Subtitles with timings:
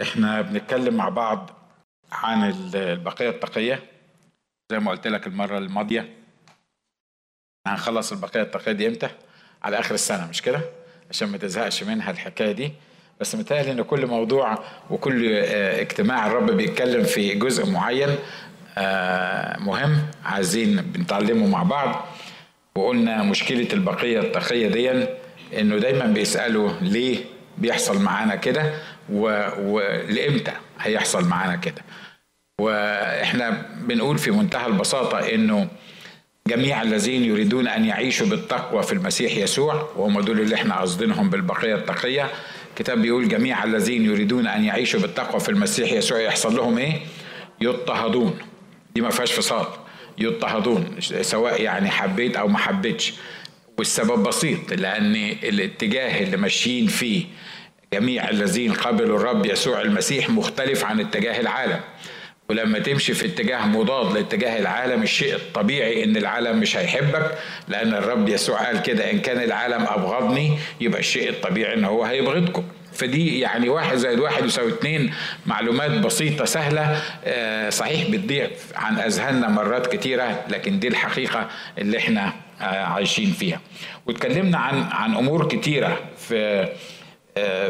[0.00, 1.50] إحنا بنتكلم مع بعض
[2.12, 3.82] عن البقية التقية
[4.72, 6.08] زي ما قلت لك المرة الماضية
[7.66, 9.08] هنخلص البقية التقية دي إمتى؟
[9.62, 10.60] على آخر السنة مش كده؟
[11.10, 12.72] عشان ما تزهقش منها الحكاية دي
[13.20, 14.58] بس متهيألي إن كل موضوع
[14.90, 18.16] وكل آه، اجتماع الرب بيتكلم في جزء معين
[18.78, 22.06] آه، مهم عايزين بنتعلمه مع بعض
[22.76, 25.06] وقلنا مشكلة البقية التقية دي
[25.60, 27.24] إنه دايما بيسألوا ليه
[27.58, 28.74] بيحصل معانا كده
[29.10, 31.82] ولامتى هيحصل معانا كده.
[32.60, 35.68] وإحنا بنقول في منتهى البساطة إنه
[36.46, 41.74] جميع الذين يريدون أن يعيشوا بالتقوى في المسيح يسوع وهم دول اللي إحنا قصدينهم بالبقية
[41.74, 42.30] التقية.
[42.70, 47.00] الكتاب بيقول جميع الذين يريدون أن يعيشوا بالتقوى في المسيح يسوع يحصل لهم إيه؟
[47.60, 48.38] يضطهدون.
[48.94, 49.66] دي ما فيهاش فصال.
[50.18, 53.14] يضطهدون سواء يعني حبيت أو ما حبيتش.
[53.78, 57.24] والسبب بسيط لأن الاتجاه اللي ماشيين فيه
[57.92, 61.80] جميع الذين قبلوا الرب يسوع المسيح مختلف عن اتجاه العالم.
[62.48, 67.34] ولما تمشي في اتجاه مضاد لاتجاه العالم الشيء الطبيعي إن العالم مش هيحبك
[67.68, 72.64] لأن الرب يسوع قال كده إن كان العالم أبغضني يبقى الشيء الطبيعي إن هو هيبغضكم.
[72.92, 75.14] فدي يعني واحد زائد واحد يساوي اتنين
[75.46, 81.48] معلومات بسيطة سهلة آه، صحيح بتضيع عن أذهاننا مرات كتيرة لكن دي الحقيقة
[81.78, 83.60] اللي إحنا آه، عايشين فيها.
[84.06, 86.68] واتكلمنا عن عن أمور كتيرة في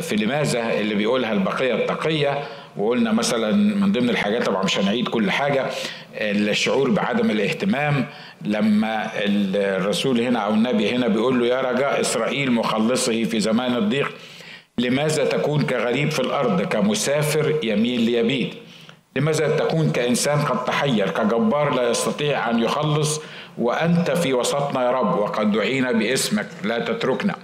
[0.01, 2.43] في لماذا اللي بيقولها البقية التقية؟
[2.77, 5.67] وقلنا مثلا من ضمن الحاجات طبعا مش هنعيد كل حاجة
[6.15, 8.07] الشعور بعدم الاهتمام
[8.45, 14.13] لما الرسول هنا أو النبي هنا بيقول له يا رجاء إسرائيل مخلصه في زمان الضيق
[14.79, 18.55] لماذا تكون كغريب في الأرض كمسافر يميل ليبيد؟
[19.17, 23.21] لماذا تكون كإنسان قد تحير كجبار لا يستطيع أن يخلص
[23.59, 27.35] وأنت في وسطنا يا رب وقد دعينا باسمك لا تتركنا؟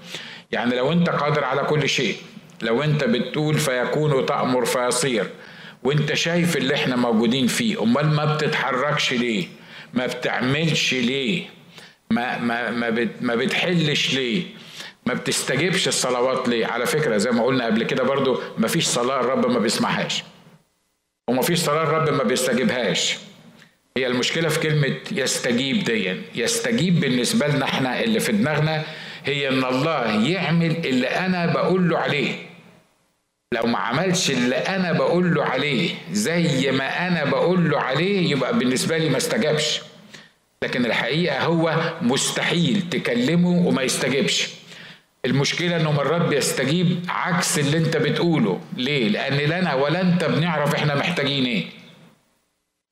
[0.52, 2.16] يعني لو انت قادر على كل شيء
[2.62, 5.30] لو انت بتقول فيكون وتأمر فيصير
[5.82, 9.46] وانت شايف اللي إحنا موجودين فيه امال ما بتتحركش ليه؟
[9.94, 11.44] ما بتعملش ليه؟
[12.10, 14.42] ما ما ما, بت ما بتحلش ليه؟
[15.06, 19.20] ما بتستجيبش الصلوات ليه؟ على فكرة زي ما قلنا قبل كده برضو ما فيش صلاة
[19.20, 20.22] الرب ما بيسمعهاش
[21.28, 23.16] وما فيش صلاة الرب ما بيستجيبهاش.
[23.96, 28.84] هي المشكلة في كلمة يستجيب دي يستجيب بالنسبة لنا إحنا اللي في دماغنا
[29.24, 32.34] هي إن الله يعمل اللي أنا بقول له عليه.
[33.54, 38.58] لو ما عملش اللي أنا بقول له عليه زي ما أنا بقول له عليه يبقى
[38.58, 39.80] بالنسبة لي ما استجابش.
[40.62, 44.48] لكن الحقيقة هو مستحيل تكلمه وما يستجبش
[45.24, 48.60] المشكلة إنه مرات بيستجيب عكس اللي أنت بتقوله.
[48.76, 51.64] ليه؟ لأن لا أنا ولا أنت بنعرف إحنا محتاجين إيه.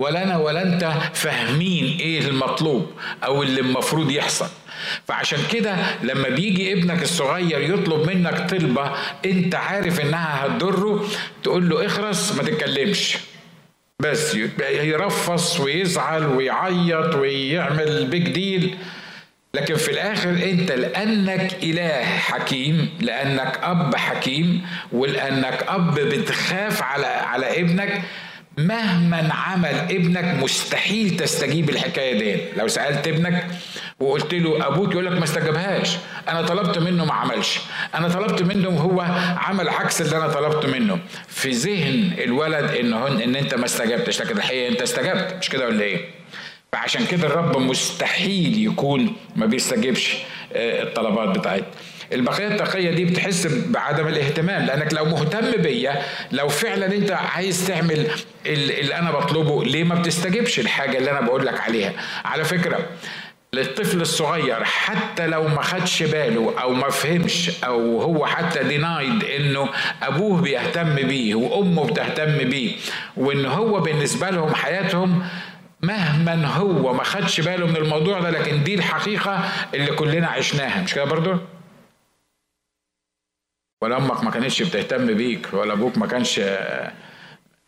[0.00, 0.84] ولا أنا ولا أنت
[1.14, 2.90] فاهمين إيه المطلوب
[3.24, 4.48] أو اللي المفروض يحصل.
[5.08, 8.92] فعشان كده لما بيجي ابنك الصغير يطلب منك طلبة
[9.26, 11.08] انت عارف انها هتضره
[11.42, 13.16] تقول له اخرس ما تتكلمش.
[14.02, 14.34] بس
[14.70, 18.76] يرفص ويزعل ويعيط ويعمل بيج ديل
[19.54, 27.60] لكن في الآخر انت لأنك إله حكيم لأنك أب حكيم ولأنك أب بتخاف على على
[27.60, 28.02] ابنك
[28.58, 32.42] مهما عمل ابنك مستحيل تستجيب الحكاية دي.
[32.56, 33.46] لو سألت ابنك
[34.00, 35.96] وقلت له أبوك يقول لك ما استجابهاش.
[36.28, 37.58] أنا طلبت منه ما عملش.
[37.94, 39.00] أنا طلبت منه وهو
[39.38, 40.98] عمل عكس اللي أنا طلبت منه.
[41.28, 45.36] في ذهن الولد ان إن أنت ما استجبتش لكن الحقيقة أنت استجبت.
[45.40, 46.04] مش كده ولا إيه؟
[46.72, 50.16] فعشان كده الرب مستحيل يكون ما بيستجيبش
[50.52, 51.66] آه، الطلبات بتاعتنا.
[52.12, 56.02] البقية التقية دي بتحس بعدم الاهتمام لأنك لو مهتم بيا
[56.32, 58.06] لو فعلا أنت عايز تعمل
[58.46, 61.92] اللي أنا بطلبه ليه ما بتستجبش الحاجة اللي أنا بقول لك عليها؟
[62.24, 62.78] على فكرة
[63.52, 69.68] للطفل الصغير حتى لو ما خدش باله أو ما فهمش أو هو حتى دينايد إنه
[70.02, 72.72] أبوه بيهتم بيه وأمه بتهتم بيه
[73.16, 75.22] وإن هو بالنسبة لهم حياتهم
[75.82, 80.94] مهما هو ما خدش باله من الموضوع ده لكن دي الحقيقة اللي كلنا عشناها مش
[80.94, 81.36] كده برضو؟
[83.82, 86.40] ولا أمك ما كانتش بتهتم بيك ولا أبوك ما كانش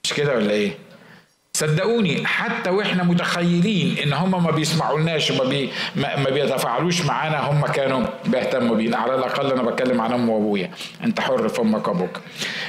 [0.05, 0.73] مش كده ولا إيه؟
[1.53, 8.07] صدقوني حتى وإحنا متخيلين إن هم ما بيسمعولناش وما بي ما بيتفاعلوش معانا هم كانوا
[8.27, 8.97] بيهتموا بينا.
[8.97, 10.71] على الأقل أنا بتكلم عن امي وأبويا.
[11.05, 12.21] أنت حر في أمك وأبوك.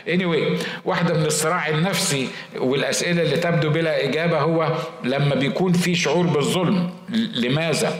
[0.07, 6.27] Anyway واحدة من الصراع النفسي والأسئلة اللي تبدو بلا إجابة هو لما بيكون في شعور
[6.27, 6.89] بالظلم.
[7.35, 7.99] لماذا؟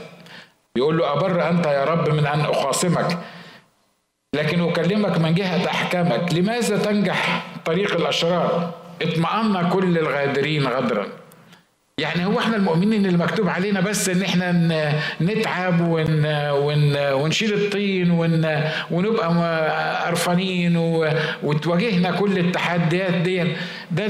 [0.76, 3.18] بيقول له أبر أنت يا رب من أن أخاصمك.
[4.36, 6.34] لكن أكلمك من جهة أحكامك.
[6.34, 11.08] لماذا تنجح طريق الأشرار؟ اطمأن كل الغادرين غدرا.
[11.98, 14.52] يعني هو إحنا المؤمنين اللي مكتوب علينا بس إن إحنا
[15.22, 18.62] نتعب ون ون ونشيل الطين ون
[18.92, 20.78] ونبقى قرفانين
[21.44, 23.44] وتواجهنا كل التحديات دي
[23.92, 24.06] ده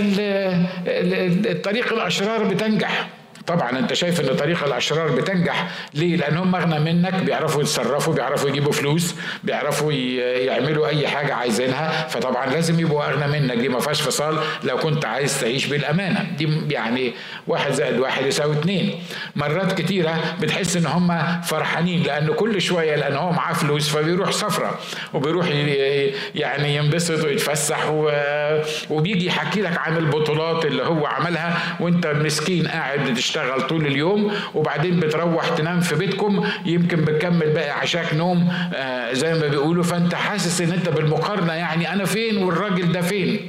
[1.52, 3.08] الطريق الأشرار بتنجح.
[3.50, 8.50] طبعا أنت شايف إن طريق الأشرار بتنجح ليه؟ لأن هم اغنى منك بيعرفوا يتصرفوا بيعرفوا
[8.50, 13.58] يجيبوا فلوس بيعرفوا يعملوا أي حاجة عايزينها فطبعا لازم يبقوا أغنى منك.
[13.58, 16.26] دي ما فيهاش فصال لو كنت عايز تعيش بالأمانة.
[16.38, 17.14] دي يعني
[17.48, 19.04] واحد زائد واحد يساوي اتنين.
[19.36, 24.80] مرات كتيرة بتحس إن هم فرحانين لأن كل شوية لأن هو معاه فلوس فبيروح سفرة
[25.14, 25.48] وبيروح
[26.36, 27.90] يعني ينبسط ويتفسح
[28.90, 34.32] وبيجي يحكي لك عن البطولات اللي هو عملها وأنت مسكين قاعد بتشتغل بتشتغل طول اليوم
[34.56, 39.84] وبعدين بتروح تنام في بيتكم يمكن بتكمل بقى عشاك نوم آه زي ما بيقولوا.
[39.84, 43.40] فأنت حاسس إن أنت بالمقارنة يعني أنا فين والراجل ده فين؟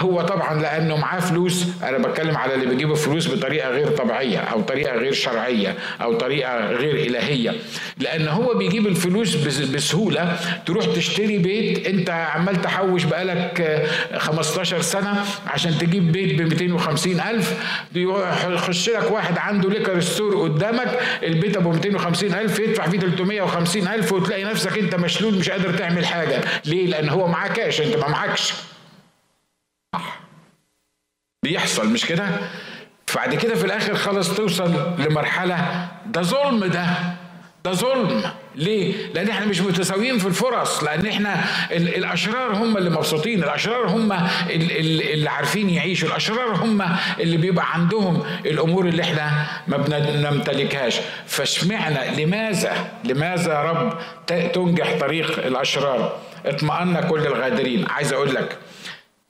[0.00, 4.60] هو طبعا لأنه معاه فلوس أنا بتكلم على اللي بيجيبوا فلوس بطريقة غير طبيعية أو
[4.60, 7.54] طريقة غير شرعية أو طريقة غير إلهية.
[7.98, 9.34] لأن هو بيجيب الفلوس
[9.74, 10.36] بسهولة.
[10.66, 13.82] تروح تشتري بيت أنت عمال تحوش بقالك
[14.16, 17.54] 15 سنة عشان تجيب بيت ب 250 ألف
[17.96, 23.88] يخش لك واحد واحد عنده liquor store قدامك البيت أبو 250 ألف يدفع فيه 350
[23.88, 26.40] ألف وتلاقي نفسك أنت مشلول مش قادر تعمل حاجة.
[26.64, 28.52] ليه؟ لأن هو معاه كاش أنت ما معكش.
[31.42, 32.28] بيحصل مش كده؟
[33.16, 36.86] بعد كده في الآخر خلاص توصل لمرحلة ده ظلم ده.
[37.66, 38.22] ده ظلم
[38.54, 44.12] ليه؟ لأن إحنا مش متساويين في الفرص، لأن إحنا الأشرار هم اللي مبسوطين، الأشرار هم
[44.50, 46.82] اللي عارفين يعيشوا، الأشرار هم
[47.20, 50.96] اللي بيبقى عندهم الأمور اللي إحنا ما بنمتلكهاش،
[51.26, 52.72] فاشمعنى لماذا؟
[53.04, 58.58] لماذا يا رب تنجح طريق الأشرار؟ اطمأن كل الغادرين، عايز أقول لك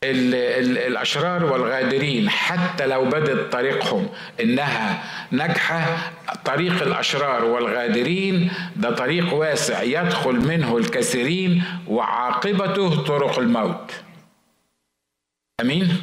[0.05, 4.09] الأشرار والغادرين حتى لو بدت طريقهم
[4.41, 6.13] إنها ناجحة
[6.45, 13.93] طريق الأشرار والغادرين ده طريق واسع يدخل منه الكثيرين وعاقبته طرق الموت.
[15.61, 16.01] آمين؟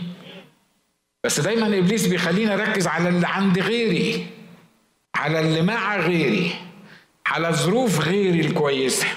[1.23, 4.27] بس دايما إبليس بيخلينا نركز على اللي عند غيري
[5.15, 6.55] على اللي مع غيري
[7.25, 9.07] على ظروف غيري الكويسة.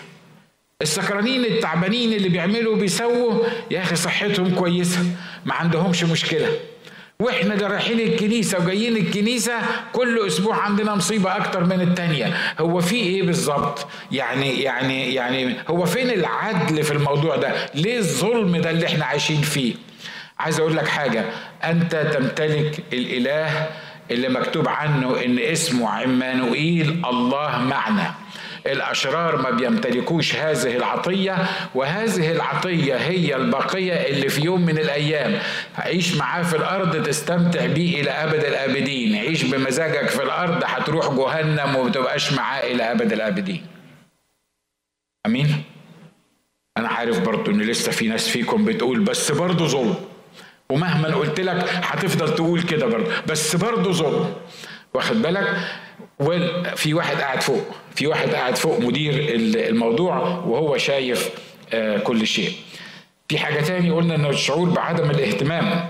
[0.83, 5.01] السكرانين التعبانين اللي بيعملوا بيسووا يا أخي صحتهم كويسة
[5.47, 6.49] ما عندهمش مشكلة.
[7.21, 9.53] وإحنا اللي رايحين الكنيسة وجايين الكنيسة
[9.93, 12.37] كل أسبوع عندنا مصيبة أكتر من التانية.
[12.61, 18.57] هو في إيه بالظبط؟ يعني يعني يعني هو فين العدل في الموضوع ده؟ ليه الظلم
[18.57, 19.75] ده اللي إحنا عايشين فيه؟
[20.39, 21.25] عايز أقول لك حاجة
[21.65, 23.67] أنت تمتلك الإله
[24.11, 28.15] اللي مكتوب عنه إن اسمه عمانوئيل الله معنا.
[28.73, 31.37] الأشرار ما بيمتلكوش هذه العطية
[31.75, 35.39] وهذه العطية هي البقية اللي في يوم من الأيام.
[35.79, 39.17] عيش معاه في الأرض تستمتع بيه إلى أبد الآبدين.
[39.17, 43.67] عيش بمزاجك في الأرض هتروح جهنم وما تبقاش معاه إلى أبد الآبدين.
[45.27, 45.63] أمين؟
[46.77, 49.95] أنا عارف برضو إن لسه في ناس فيكم بتقول بس برضو ظلم.
[50.71, 54.35] ومهما قلت لك هتفضل تقول كده برضه بس برضه ظلم.
[54.95, 55.57] واخد بالك؟
[56.21, 57.63] وفي واحد قاعد فوق
[57.95, 59.15] في واحد قاعد فوق مدير
[59.69, 61.31] الموضوع وهو شايف
[61.73, 62.53] آه، كل شيء.
[63.29, 65.89] في حاجة تاني قلنا أن الشعور بعدم الاهتمام.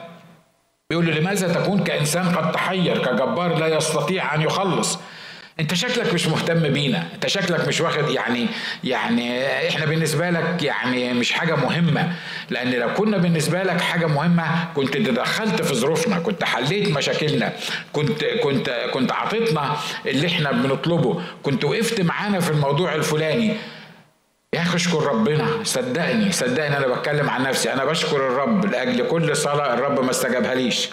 [0.91, 4.99] بيقول لماذا تكون كإنسان قد تحير كجبار لا يستطيع أن يخلص؟
[5.61, 7.07] انت شكلك مش مهتم بينا.
[7.15, 8.47] انت شكلك مش واخد يعني
[8.85, 12.13] يعني إحنا بالنسبة لك يعني مش حاجة مهمة.
[12.51, 14.45] لأن لو كنا بالنسبة لك حاجة مهمة
[14.75, 17.53] كنت تدخلت في ظروفنا كنت حليت مشاكلنا
[17.93, 21.23] كنت كنت كنت عطيتنا اللي إحنا بنطلبه.
[21.43, 23.57] كنت وقفت معانا في الموضوع الفلاني.
[24.55, 25.47] يا أخي اشكر ربنا.
[25.65, 27.73] صدقني صدقني أنا بتكلم عن نفسي.
[27.73, 30.89] أنا بشكر الرب لأجل كل صلاة الرب ما استجابها ليش.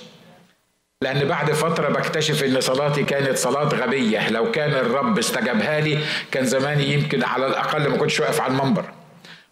[1.04, 4.30] لأن بعد فترة بكتشف إن صلاتي كانت صلاة غبية.
[4.30, 5.98] لو كان الرب استجابها لي
[6.32, 8.86] كان زماني يمكن على الأقل ما كنتش واقف على المنبر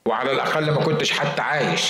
[0.05, 1.83] وعلى الأقل ما كنتش حتى عايش.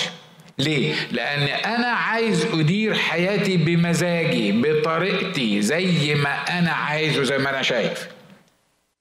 [0.58, 7.62] ليه؟ لأن أنا عايز أدير حياتي بمزاجي بطريقتي زي ما أنا عايز وزي ما أنا
[7.62, 8.08] شايف.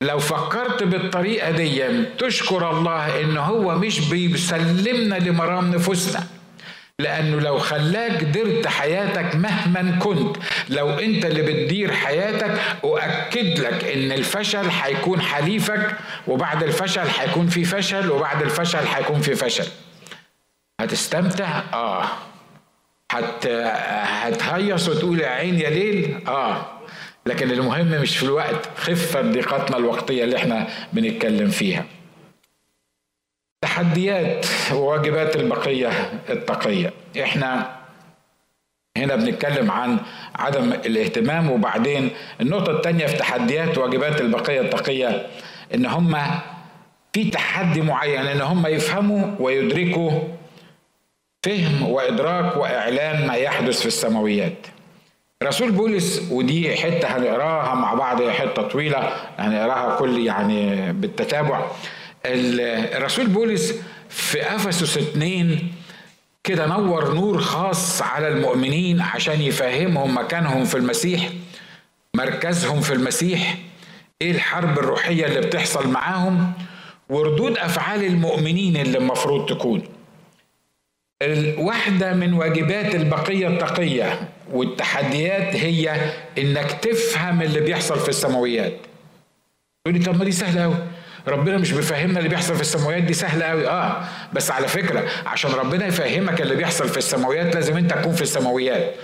[0.02, 6.24] لو فكرت بالطريقة دي تشكر الله إن هو مش بيسلمنا لمرام نفوسنا.
[7.02, 10.38] لأنه لو خلاك درت حياتك مهما كنت
[10.70, 15.96] لو أنت اللي بتدير حياتك أؤكد لك إن الفشل هيكون حليفك
[16.28, 19.66] وبعد الفشل هيكون في فشل وبعد الفشل هيكون في فشل.
[20.82, 22.06] هتستمتع؟ آه.
[23.12, 23.48] هت...
[23.48, 26.66] هتهيص وتقول يا عين يا ليل؟ آه.
[27.26, 28.70] لكن المهم مش في الوقت.
[28.78, 31.86] خفة ضيقتنا الوقتية اللي إحنا بنتكلم فيها.
[33.62, 35.90] تحديات وواجبات البقية
[36.30, 36.94] التقية.
[37.22, 37.76] إحنا
[38.98, 39.98] هنا بنتكلم عن
[40.36, 42.10] عدم الاهتمام وبعدين
[42.42, 45.28] النقطة الثانية في تحديات واجبات البقية التقية
[45.76, 46.18] إن هم
[47.14, 50.12] في تحدي معين إن هم يفهموا ويدركوا
[51.44, 54.68] فهم وإدراك وإعلان ما يحدث في السماويات.
[55.44, 61.62] رسول بولس ودي حتة هنقراها مع بعض حتة طويلة هنقراها كل يعني بالتتابع.
[62.26, 63.74] الرسول بولس
[64.10, 65.60] في أفسس 2
[66.44, 71.30] كده نور نور خاص على المؤمنين عشان يفهمهم مكانهم في المسيح
[72.16, 73.58] مركزهم في المسيح
[74.22, 76.54] إيه الحرب الروحية اللي بتحصل معاهم
[77.10, 79.84] وردود أفعال المؤمنين اللي المفروض تكون.
[81.58, 88.74] واحدة من واجبات البقية التقية والتحديات هي إنك تفهم اللي بيحصل في السماويات.
[89.86, 90.76] تقول لي طب ما دي سهلة قوي
[91.28, 95.52] ربنا مش بيفهمنا اللي بيحصل في السماويات دي سهلة قوي آه بس على فكرة عشان
[95.52, 98.96] ربنا يفهمك اللي بيحصل في السماويات لازم أنت تكون في السماويات.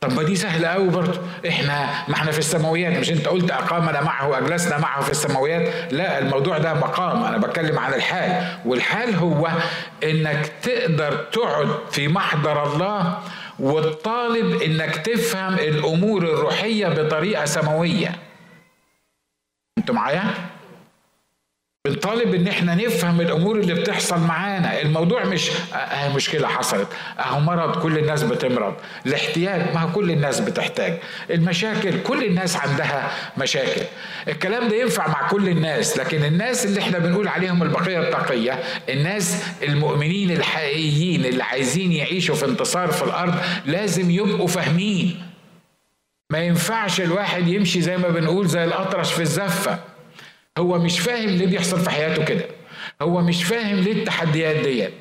[0.00, 1.20] طب ما دي سهلة قوي برضه.
[1.48, 2.98] إحنا ما إحنا في السماويات.
[2.98, 7.24] مش أنت قلت أقامنا معه وأجلسنا معه في السماويات؟ لا الموضوع ده مقام.
[7.24, 8.46] أنا بتكلم عن الحال.
[8.64, 9.48] والحال هو
[10.04, 13.18] إنك تقدر تقعد في محضر الله
[13.58, 18.12] وتطالب إنك تفهم الأمور الروحية بطريقة سماوية.
[19.78, 20.24] أنتوا معايا؟
[21.88, 24.80] بنطالب إن إحنا نفهم الأمور اللي بتحصل معانا.
[24.80, 26.88] الموضوع مش آه مشكلة حصلت.
[27.20, 28.74] أهو مرض كل الناس بتمرض.
[29.06, 30.98] الاحتياج ما كل الناس بتحتاج.
[31.30, 33.82] المشاكل كل الناس عندها مشاكل.
[34.28, 39.42] الكلام ده ينفع مع كل الناس لكن الناس اللي إحنا بنقول عليهم البقية التقية الناس
[39.62, 43.34] المؤمنين الحقيقيين اللي عايزين يعيشوا في انتصار في الأرض
[43.66, 45.22] لازم يبقوا فاهمين.
[46.30, 49.93] ما ينفعش الواحد يمشي زي ما بنقول زي الأطرش في الزفة.
[50.58, 52.44] هو مش فاهم ليه بيحصل في حياته كده.
[53.02, 54.92] هو مش فاهم ليه التحديات ديت.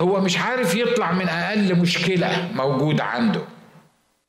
[0.00, 3.40] هو مش عارف يطلع من أقل مشكلة موجودة عنده.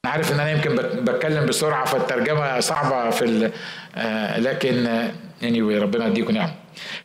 [0.05, 3.51] أنا عارف إن أنا يمكن بتكلم بسرعة فالترجمة صعبة في
[3.95, 5.07] آه لكن
[5.41, 6.51] anyway ربنا يديكم نعم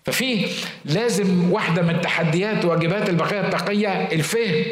[0.04, 0.46] ففي
[0.84, 4.64] لازم واحدة من تحديات واجبات البقيه التقية الفهم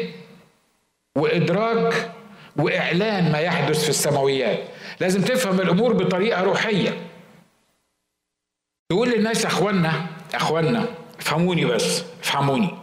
[1.15, 2.11] وإدراك
[2.57, 4.59] وإعلان ما يحدث في السماويات.
[4.99, 6.97] لازم تفهم الأمور بطريقة روحية.
[8.91, 10.85] يقول للناس اخوانا اخوانا
[11.19, 12.77] افهموني بس افهموني.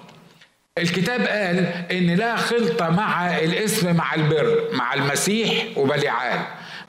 [0.78, 1.59] الكتاب قال
[1.92, 6.40] إن لا خلطة مع الاسم مع البر مع المسيح وبليعال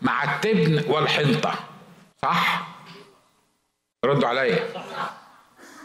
[0.01, 1.53] مع التبن والحنطة.
[2.21, 2.67] صح؟
[4.05, 4.59] ردوا عليا.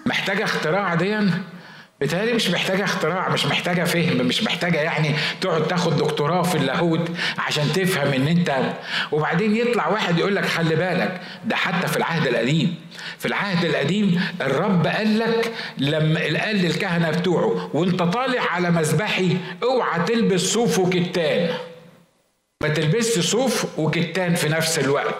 [0.07, 1.43] محتاجة اختراع ديا؟
[2.01, 7.11] بتهيألي مش محتاجة اختراع مش محتاجة فهم مش محتاجة يعني تقعد تاخد دكتوراه في اللاهوت
[7.39, 8.55] عشان تفهم إن أنت
[9.13, 12.75] وبعدين يطلع واحد يقول لك خلي بالك ده حتى في العهد القديم
[13.19, 20.01] في العهد القديم الرب قال لك لما قال للكهنة بتوعه وأنت طالع على مذبحي اوعى
[20.07, 21.49] تلبس صوف وكتان.
[22.63, 25.15] ما تلبسش صوف وكتان في نفس الوقت.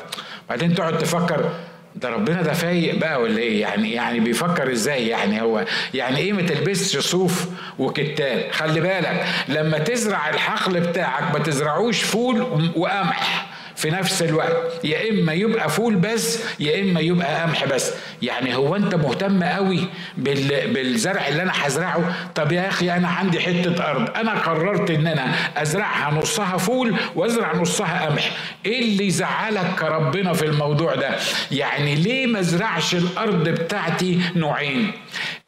[0.49, 1.51] بعدين تقعد تفكر
[1.97, 6.33] ده ربنا ده فايق بقى ولا إيه؟ يعني يعني بيفكر إزاي؟ يعني هو يعني إيه
[6.33, 7.47] ما تلبسش صوف
[7.79, 13.47] وكتان خلي بالك لما تزرع الحقل بتاعك ما تزرعوش فول وقمح.
[13.77, 14.85] في نفس الوقت.
[14.85, 17.93] يا إما يبقى فول بس يا إما يبقى قمح بس.
[18.23, 19.81] يعني هو أنت مهتم قوي
[20.19, 24.11] بالزرع اللي أنا هزرعه؟ طب يا أخي أنا عندي حتة أرض.
[24.17, 28.31] أنا قررت إن أنا أزرعها نصها فول وأزرع نصها قمح.
[28.67, 31.11] إيه اللي يزعلك كربنا في الموضوع ده؟
[31.51, 34.93] يعني ليه ما أزرعش الأرض بتاعتي نوعين؟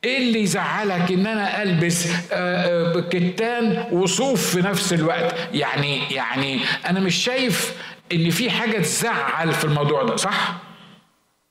[0.05, 6.61] إيه اللي يزعلك إن أنا ألبس آه، آه، كتان وصوف في نفس الوقت؟ يعني يعني
[6.89, 7.73] أنا مش شايف
[8.13, 10.55] إن في حاجة تزعل في الموضوع ده صح؟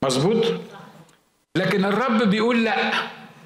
[0.04, 0.44] مظبوط؟
[1.56, 2.92] لكن الرب بيقول لأ.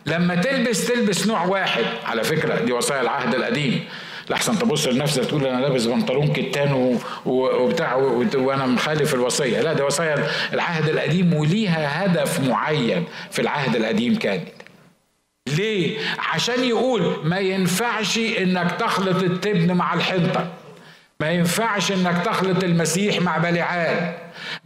[0.07, 1.85] لما تلبس تلبس نوع واحد.
[2.07, 3.85] على فكرة دي وصايا العهد القديم.
[4.31, 7.95] لحسن تبص لنفسك تقول أنا لابس بنطلون كتان وبتاع
[8.35, 9.61] وأنا مخالف الوصية.
[9.61, 14.49] لا دي وصايا العهد القديم وليها هدف معين في العهد القديم كانت
[15.49, 20.47] ليه؟ عشان يقول ما ينفعش إنك تخلط التبن مع الحنطة.
[21.23, 24.13] ما ينفعش إنك تخلط المسيح مع بليعال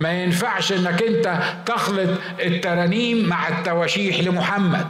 [0.01, 2.11] ما ينفعش إنك أنت تخلط
[2.41, 4.87] الترانيم مع التواشيح لمحمد.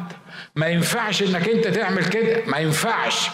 [0.57, 2.43] ما ينفعش إنك أنت تعمل كده.
[2.47, 3.29] ما ينفعش.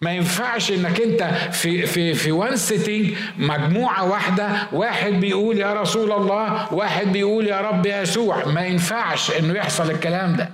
[0.00, 1.22] ما ينفعش إنك أنت
[1.52, 4.48] في في في one sitting مجموعة واحدة.
[4.72, 8.44] واحد بيقول يا رسول الله واحد بيقول يا رب يسوع.
[8.48, 10.50] ما ينفعش إنه يحصل الكلام ده.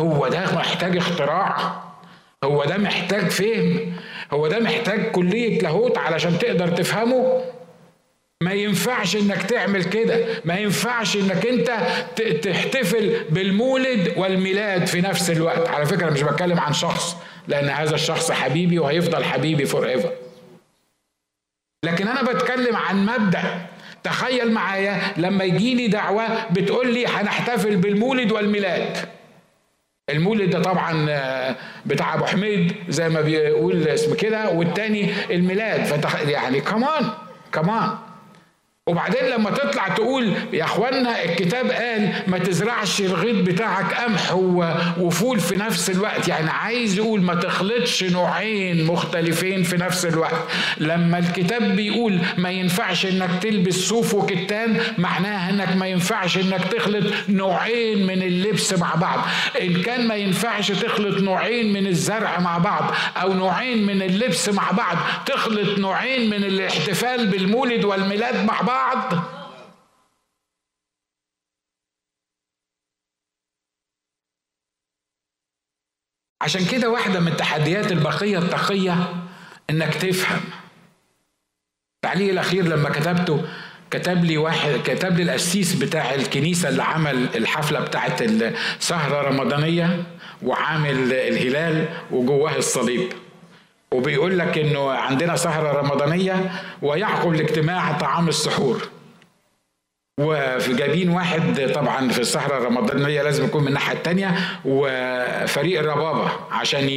[0.00, 1.82] هو ده محتاج اختراع.
[2.44, 3.92] هو ده محتاج فهم.
[4.32, 7.44] هو ده محتاج كلية لاهوت علشان تقدر تفهمه.
[8.42, 10.26] ما ينفعش إنك تعمل كده.
[10.44, 11.70] ما ينفعش إنك أنت
[12.42, 15.68] تحتفل بالمولد والميلاد في نفس الوقت.
[15.68, 17.16] على فكرة مش بتكلم عن شخص
[17.48, 20.12] لأن هذا الشخص حبيبي وهيفضل حبيبي forever
[21.84, 23.66] لكن أنا بتكلم عن مبدأ.
[24.04, 28.96] تخيل معايا لما يجيني دعوة بتقول لي هنحتفل بالمولد والميلاد.
[30.10, 35.84] المولد ده طبعا آه، بتاع أبو حميد زي ما بيقول اسم كده والتاني الميلاد.
[35.84, 36.20] فتخ...
[36.28, 37.10] يعني كمان
[37.52, 37.88] كمان
[38.88, 44.34] وبعدين لما تطلع تقول يا اخوانا الكتاب قال ما تزرعش الغيط بتاعك قمح
[44.98, 46.28] وفول في نفس الوقت.
[46.28, 50.48] يعني عايز يقول ما تخلطش نوعين مختلفين في نفس الوقت.
[50.78, 57.04] لما الكتاب بيقول ما ينفعش انك تلبس صوف وكتان معناها انك ما ينفعش انك تخلط
[57.28, 59.26] نوعين من اللبس مع بعض.
[59.62, 64.70] إن كان ما ينفعش تخلط نوعين من الزرع مع بعض أو نوعين من اللبس مع
[64.70, 68.77] بعض تخلط نوعين من الاحتفال بالمولد والميلاد مع بعض.
[68.78, 69.24] بعض
[76.40, 79.14] عشان كده واحدة من تحديات البقية التقية
[79.70, 80.40] إنك تفهم.
[81.96, 83.44] التعليق الأخير لما كتبته
[83.90, 90.04] كتب لي واحد كتب لي القسيس بتاع الكنيسة اللي عمل الحفلة بتاعت السهرة رمضانية
[90.42, 93.12] وعامل الهلال وجواه الصليب.
[93.92, 96.50] وبيقول لك إنه عندنا سهرة رمضانية
[96.82, 98.88] ويعقب الاجتماع طعام السحور.
[100.20, 106.88] وفي جايبين واحد طبعا في السهرة الرمضانية لازم يكون من الناحية التانية وفريق الربابة عشان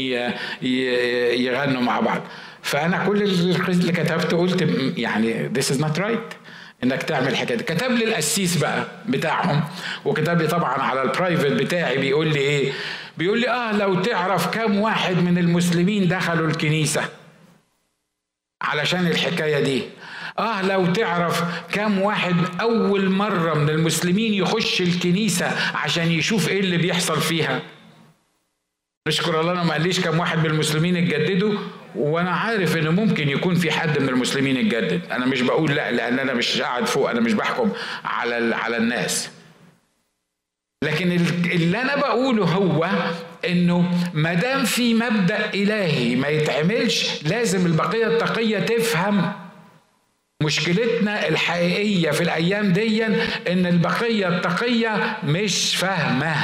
[1.41, 2.21] يغنوا مع بعض.
[2.61, 4.61] فأنا كل اللي كتبته قلت
[4.97, 6.35] يعني this is not right
[6.83, 9.63] إنك تعمل حكايه كتب لي القسيس بقى بتاعهم
[10.05, 12.71] وكتب لي طبعا على البرايفت بتاعي بيقول لي إيه
[13.21, 17.01] بيقول لي آه لو تعرف كم واحد من المسلمين دخلوا الكنيسة
[18.61, 19.83] علشان الحكاية دي.
[20.39, 26.77] آه لو تعرف كم واحد أول مرة من المسلمين يخش الكنيسة عشان يشوف إيه اللي
[26.77, 27.61] بيحصل فيها.
[29.07, 31.59] نشكر الله أنا ما قاليش كم واحد من المسلمين اتجددوا
[31.95, 35.11] وأنا عارف إن ممكن يكون في حد من المسلمين اتجدد.
[35.11, 37.71] أنا مش بقول لا لأن أنا مش قاعد فوق أنا مش بحكم
[38.05, 39.29] على على الناس.
[40.83, 41.11] لكن
[41.51, 42.89] اللي أنا بقوله هو
[43.45, 49.33] إنه ما دام في مبدأ إلهي ما يتعملش لازم البقية التقية تفهم
[50.43, 56.35] مشكلتنا الحقيقية في الأيام دي إن البقية التقية مش فاهمة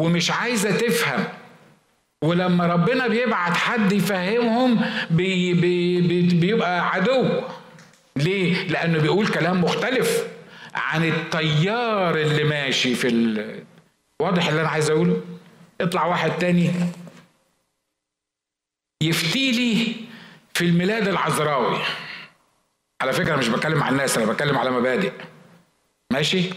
[0.00, 1.24] ومش عايزة تفهم.
[2.24, 7.40] ولما ربنا بيبعت حد يفهمهم بي بي بي بيبقى عدو.
[8.16, 10.24] ليه؟ لأنه بيقول كلام مختلف.
[10.74, 13.64] عن التيار اللي ماشي في ال...
[14.20, 15.20] واضح اللي أنا عايز أقوله؟
[15.80, 16.70] اطلع واحد تاني.
[19.02, 19.94] يفتي لي
[20.54, 21.78] في الميلاد العذراوي.
[23.00, 25.12] على فكرة مش بتكلم عن الناس أنا بتكلم على مبادئ.
[26.12, 26.50] ماشي؟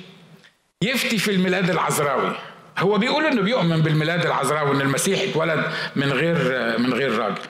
[0.81, 2.35] يفتي في الميلاد العذراوي.
[2.77, 6.37] هو بيقول إنه بيؤمن بالميلاد العذراوي إن المسيح اتولد من غير
[6.79, 7.41] من غير راجل.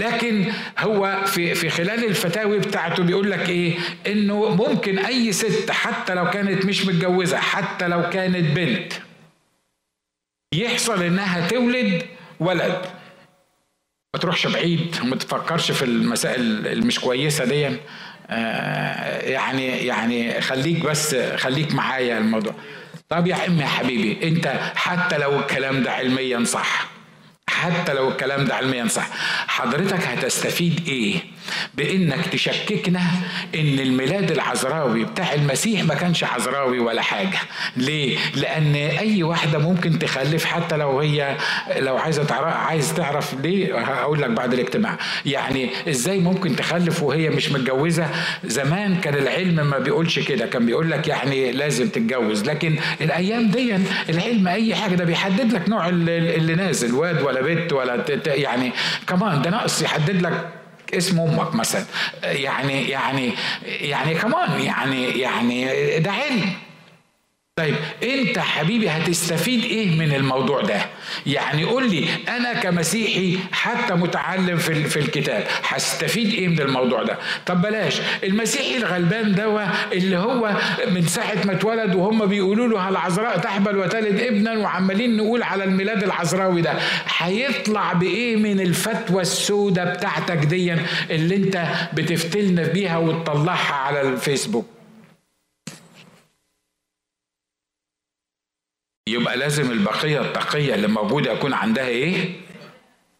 [0.00, 3.74] لكن هو في في خلال الفتاوي بتاعته بيقول لك إيه؟
[4.06, 8.92] إنه ممكن أي ست حتى لو كانت مش متجوزة حتى لو كانت بنت
[10.54, 12.02] يحصل إنها تولد
[12.40, 12.82] ولد.
[14.14, 17.76] ما تروحش بعيد وما تفكرش في المسائل المش كويسة دي
[18.30, 22.54] آه يعني يعني خليك بس خليك معايا الموضوع.
[23.08, 26.89] طب يا عم يا حبيبي أنت حتى لو الكلام ده علميا صح
[27.60, 29.08] حتى لو الكلام ده علميا صح.
[29.48, 31.14] حضرتك هتستفيد إيه؟
[31.74, 33.00] بإنك تشككنا
[33.54, 37.38] إن الميلاد العذراوي بتاع المسيح ما كانش عذراوي ولا حاجة.
[37.76, 41.36] ليه؟ لأن أي واحدة ممكن تخلف حتى لو هي
[41.76, 44.98] لو عايزة تعرف عايز تعرف ليه هقول لك بعد الاجتماع.
[45.26, 48.06] يعني إزاي ممكن تخلف وهي مش متجوزة؟
[48.44, 50.46] زمان كان العلم ما بيقولش كده.
[50.46, 52.44] كان بيقول لك يعني لازم تتجوز.
[52.44, 53.76] لكن الأيام دي
[54.08, 57.49] العلم أي حاجة ده بيحدد لك نوع اللي نازل واد ولا بنت.
[57.72, 58.72] ولا يعني
[59.06, 60.48] كمان ده ناقص يحدد لك
[60.94, 61.84] اسم أمك مثلا.
[62.22, 63.32] يعني يعني
[63.64, 65.64] يعني كمان يعني يعني
[65.98, 66.52] ده علم
[67.58, 70.80] طيب انت حبيبي هتستفيد إيه من الموضوع ده؟
[71.26, 77.18] يعني قول لي أنا كمسيحي حتى متعلم في في الكتاب هستفيد إيه من الموضوع ده؟
[77.46, 80.56] طب بلاش المسيحي الغلبان ده اللي هو
[80.90, 86.02] من ساعة ما اتولد وهم بيقولوا له العذراء تحبل وتلد ابنا وعمالين نقول على الميلاد
[86.02, 86.72] العذراوي ده
[87.18, 90.74] هيطلع بإيه من الفتوى السوداء بتاعتك دي
[91.10, 94.66] اللي أنت بتفتلنا بيها وتطلعها على الفيسبوك؟
[99.10, 102.32] يبقى لازم البقية التقية اللي موجودة يكون عندها إيه؟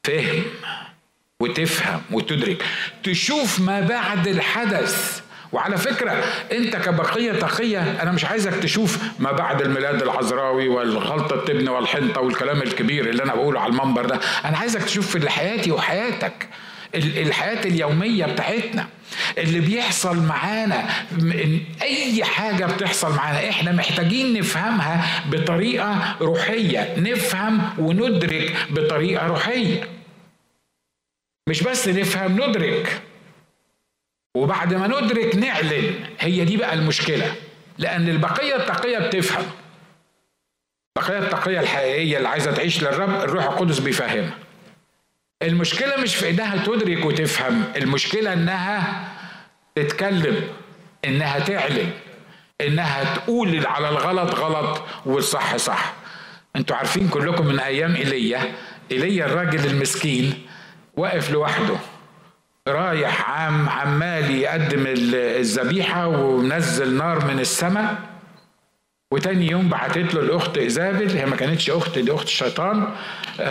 [0.04, 0.42] فهم
[1.40, 2.62] وتفهم وتدرك.
[3.02, 5.20] تشوف ما بعد الحدث.
[5.52, 6.10] وعلى فكرة
[6.52, 12.62] أنت كبقية تقية أنا مش عايزك تشوف ما بعد الميلاد العذراوي والغلطة التبن والحنطة والكلام
[12.62, 14.20] الكبير اللي أنا بقوله على المنبر ده.
[14.44, 16.48] أنا عايزك تشوف في حياتي وحياتك.
[16.94, 18.88] الحياة اليومية بتاعتنا
[19.38, 20.88] اللي بيحصل معانا
[21.82, 29.88] أي حاجة بتحصل معانا إحنا محتاجين نفهمها بطريقة روحية نفهم وندرك بطريقة روحية.
[31.48, 33.00] مش بس نفهم ندرك.
[34.36, 35.94] وبعد ما ندرك نعلن.
[36.20, 37.34] هي دي بقى المشكلة.
[37.78, 39.46] لأن البقية التقية بتفهم.
[40.98, 44.34] البقية التقية الحقيقية اللي عايزة تعيش للرب الروح القدس بيفهمها.
[45.42, 49.04] المشكلة مش في إنها تدرك وتفهم المشكلة إنها
[49.74, 50.36] تتكلم
[51.04, 51.90] إنها تعلن
[52.60, 55.92] إنها تقول على الغلط غلط والصح صح.
[56.56, 58.40] أنتوا عارفين كلكم من أيام إيليا
[58.92, 60.46] إيليا الراجل المسكين
[60.96, 61.76] واقف لوحده
[62.68, 67.94] رايح عم عمال يقدم الذبيحة ومنزل نار من السماء.
[69.14, 72.82] وتاني يوم بعتت له الأخت ايزابل هي ما كانتش أخت دي أخت الشيطان
[73.40, 73.44] آه،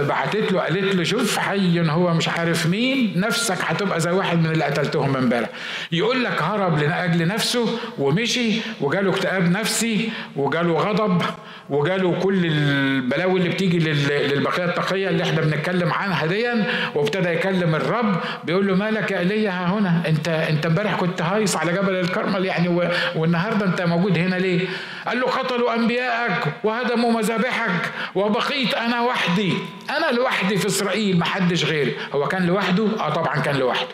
[0.00, 4.38] آه، بعتت له قالت له شوف حي هو مش عارف مين نفسك هتبقى زي واحد
[4.38, 5.48] من اللي قتلتهم امبارح
[5.92, 11.22] يقول لك هرب لأجل نفسه ومشي وجاله اكتئاب نفسي وجاله غضب
[11.70, 16.64] وجاله كل البلاوي اللي بتيجي للبقية التقية اللي إحنا بنتكلم عنها ديا
[16.94, 21.56] وابتدى يكلم الرب بيقول له مالك يا ايليا ها هنا أنت أنت امبارح كنت هايص
[21.56, 24.69] على جبل الكرمل يعني والنهاردة أنت موجود هنا ليه؟
[25.06, 29.52] قال له قتلوا انبيائك وهدموا مذابحك وبقيت أنا وحدي
[29.90, 33.88] أنا لوحدي في إسرائيل ما حدش غيري هو كان لوحده آه طبعا كان لوحده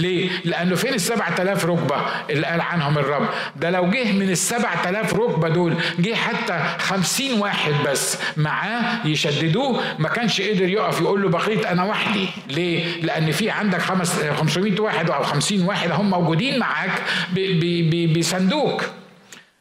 [0.00, 1.96] ليه؟ لأنه فين السبعة آلاف ركبة
[2.30, 7.40] اللي قال عنهم الرب؟ ده لو جه من السبعة آلاف ركبة دول جه حتى خمسين
[7.40, 13.32] واحد بس معاه يشددوه ما كانش قدر يقف يقول له بقيت أنا وحدي ليه؟ لأن
[13.32, 18.84] في عندك خمس 500 واحد أو خمسين واحد هم موجودين معاك بيسندوك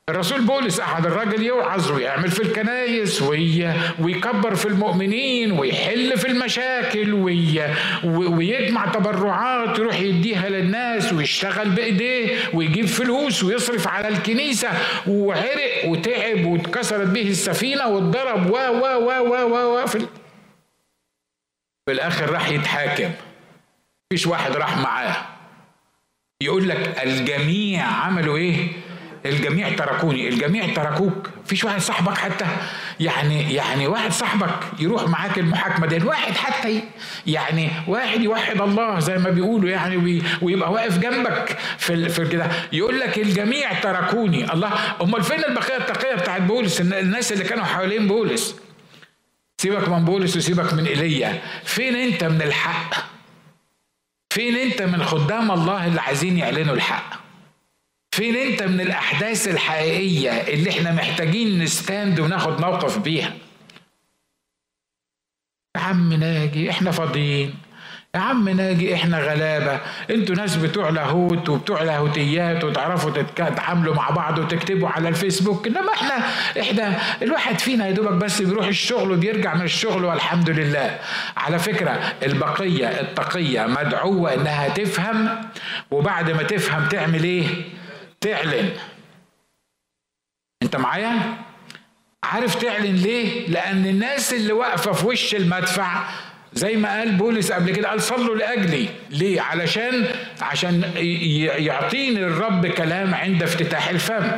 [0.09, 3.73] الرسول بولس قعد الراجل يوعظ ويعمل في الكنايس وي...
[3.99, 7.73] ويكبر في المؤمنين ويحل في المشاكل وي...
[8.05, 14.69] ويجمع تبرعات يروح يديها للناس ويشتغل بإيديه ويجيب فلوس ويصرف على الكنيسة
[15.07, 19.99] وعرق وتعب واتكسرت به السفينة واتضرب و و و و و في,
[21.85, 23.11] في الآخر راح يتحاكم.
[24.11, 25.15] مفيش واحد راح معاه.
[26.41, 28.67] يقول لك الجميع عملوا إيه؟
[29.25, 31.29] الجميع تركوني الجميع تركوك.
[31.45, 32.45] فيش واحد صاحبك حتى.
[32.99, 36.81] يعني يعني واحد صاحبك يروح معاك المحاكمة دي الواحد حتى
[37.27, 42.99] يعني واحد يوحد الله زي ما بيقولوا يعني ويبقى واقف جنبك في في كده يقول
[42.99, 44.53] لك الجميع تركوني.
[44.53, 48.55] الله أمال فين البقية التقية بتاعت بولس؟ الناس اللي كانوا حوالين بولس.
[49.57, 51.41] سيبك من بولس وسيبك من إيليا.
[51.63, 52.95] فين أنت من الحق؟
[54.29, 57.22] فين أنت من خدام الله اللي عايزين يعلنوا الحق؟
[58.13, 63.33] فين انت من الاحداث الحقيقية اللي إحنا محتاجين نستاند وناخد موقف بيها؟
[65.77, 67.53] يا عم ناجي إحنا فاضيين.
[68.15, 69.79] يا عم ناجي إحنا غلابة.
[70.09, 75.67] أنتوا ناس بتوع لاهوت وبتوع لاهوتيات وتعرفوا تتعاملوا مع بعض وتكتبوا على الفيسبوك.
[75.67, 76.17] انما إحنا
[76.59, 80.99] إحنا الواحد فينا يا دوبك بس بيروح الشغل وبيرجع من الشغل والحمد لله.
[81.37, 85.29] على فكرة البقية التقية مدعوة إنها تفهم
[85.91, 87.47] وبعد ما تفهم تعمل إيه؟
[88.23, 88.69] تعلن.
[90.63, 91.37] انت معايا؟
[92.23, 96.09] عارف تعلن ليه؟ لأن الناس اللي واقفة في وش المدفع
[96.53, 98.87] زي ما قال بولس قبل كده قال صلوا لأجلي.
[99.09, 100.07] ليه؟ علشان
[100.41, 100.91] عشان
[101.57, 104.31] يعطيني الرب كلام عند افتتاح الفم.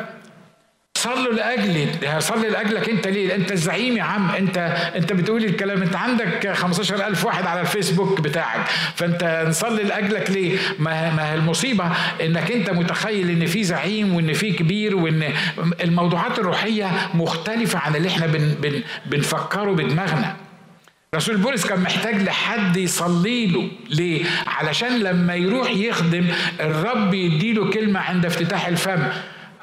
[1.05, 1.87] صلوا لاجلي
[2.19, 4.29] صلي لأجلك أنت ليه؟ أنت الزعيم يا عم.
[4.31, 4.57] أنت
[4.95, 5.81] أنت بتقول الكلام.
[5.81, 8.67] أنت عندك 15000 واحد على الفيسبوك بتاعك.
[8.95, 11.91] فأنت نصلي لأجلك ليه؟ ما ما المصيبة
[12.21, 15.33] إنك أنت متخيل إن في زعيم وإن في كبير وإن
[15.83, 20.35] الموضوعات الروحية مختلفة عن اللي إحنا بن بن بنفكره بدماغنا.
[21.15, 23.67] رسول بولس كان محتاج لحد يصلي له.
[23.89, 26.27] ليه؟ علشان لما يروح يخدم
[26.59, 29.03] الرب يديله كلمة عند افتتاح الفم.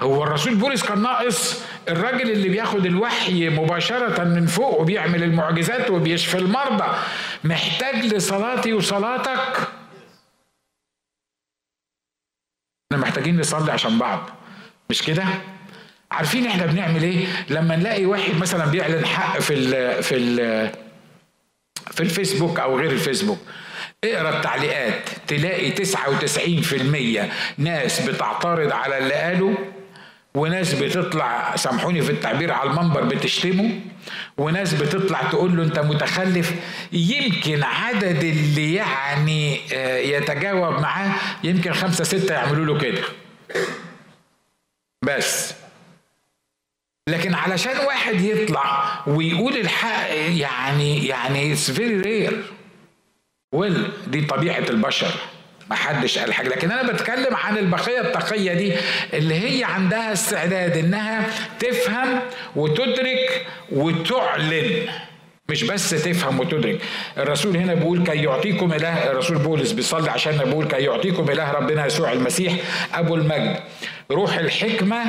[0.03, 6.39] هو الرسول بولس كان ناقص الراجل اللي بياخد الوحي مباشرة من فوق وبيعمل المعجزات وبيشفي
[6.39, 6.97] المرضى.
[7.45, 9.57] محتاج لصلاتي وصلاتك.
[12.93, 14.31] إحنا محتاجين نصلي عشان بعض.
[14.91, 15.25] مش كده؟
[16.11, 20.71] عارفين إحنا بنعمل إيه؟ لما نلاقي واحد مثلا بيعلن حق في ال في ال
[21.91, 23.39] في الفيسبوك أو غير الفيسبوك.
[24.05, 29.55] اقرأ التعليقات تلاقي 99% ناس بتعترض على اللي قاله.
[30.35, 33.81] وناس بتطلع سامحوني في التعبير على المنبر بتشتمه.
[34.39, 36.53] وناس بتطلع تقول له انت متخلف.
[36.93, 41.15] يمكن عدد اللي يعني آه، يتجاوب معاه
[41.45, 43.03] يمكن خمسة ستة يعملوا له كده.
[45.05, 45.55] بس.
[47.09, 52.45] لكن علشان واحد يطلع ويقول الحق يعني يعني it's very rare
[53.55, 55.15] well دي طبيعة البشر.
[55.73, 56.49] ما حدش قال حاجة.
[56.49, 58.73] لكن أنا بتكلم عن البقية التقية دي
[59.15, 61.27] اللي هي عندها استعداد إنها
[61.61, 62.21] تفهم
[62.57, 64.87] وتدرك وتعلن.
[65.49, 66.79] مش بس تفهم وتدرك.
[67.19, 71.87] الرسول هنا بيقول كي يعطيكم إله الرسول بولس بيصلي عشان بيقول كي يعطيكم إله ربنا
[71.87, 72.53] يسوع المسيح
[72.95, 73.57] أبو المجد.
[74.11, 75.03] روح الحكمة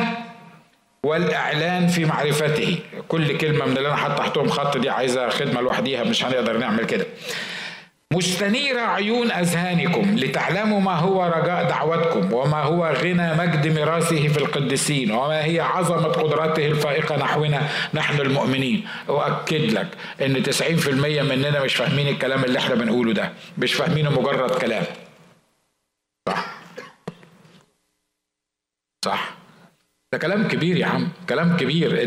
[1.04, 2.80] والإعلان في معرفته.
[3.08, 6.86] كل كلمة من اللي أنا حاطط تحتهم خط دي عايزة خدمة لوحديها مش هنقدر نعمل
[6.86, 7.06] كده.
[8.14, 15.12] مستنير عيون أذهانكم لتعلموا ما هو رجاء دعوتكم وما هو غنى مجد ميراثه في القديسين
[15.12, 18.88] وما هي عظمة قدرته الفائقة نحونا نحن المؤمنين.
[19.10, 19.88] أؤكد لك
[20.22, 20.88] إن 90%
[21.22, 23.32] مننا مش فاهمين الكلام اللي إحنا بنقوله ده.
[23.58, 24.84] مش فاهمينه مجرد كلام.
[26.30, 26.46] صح.
[29.06, 29.33] صح.
[30.14, 32.04] ده كلام كبير يا عم كلام كبير.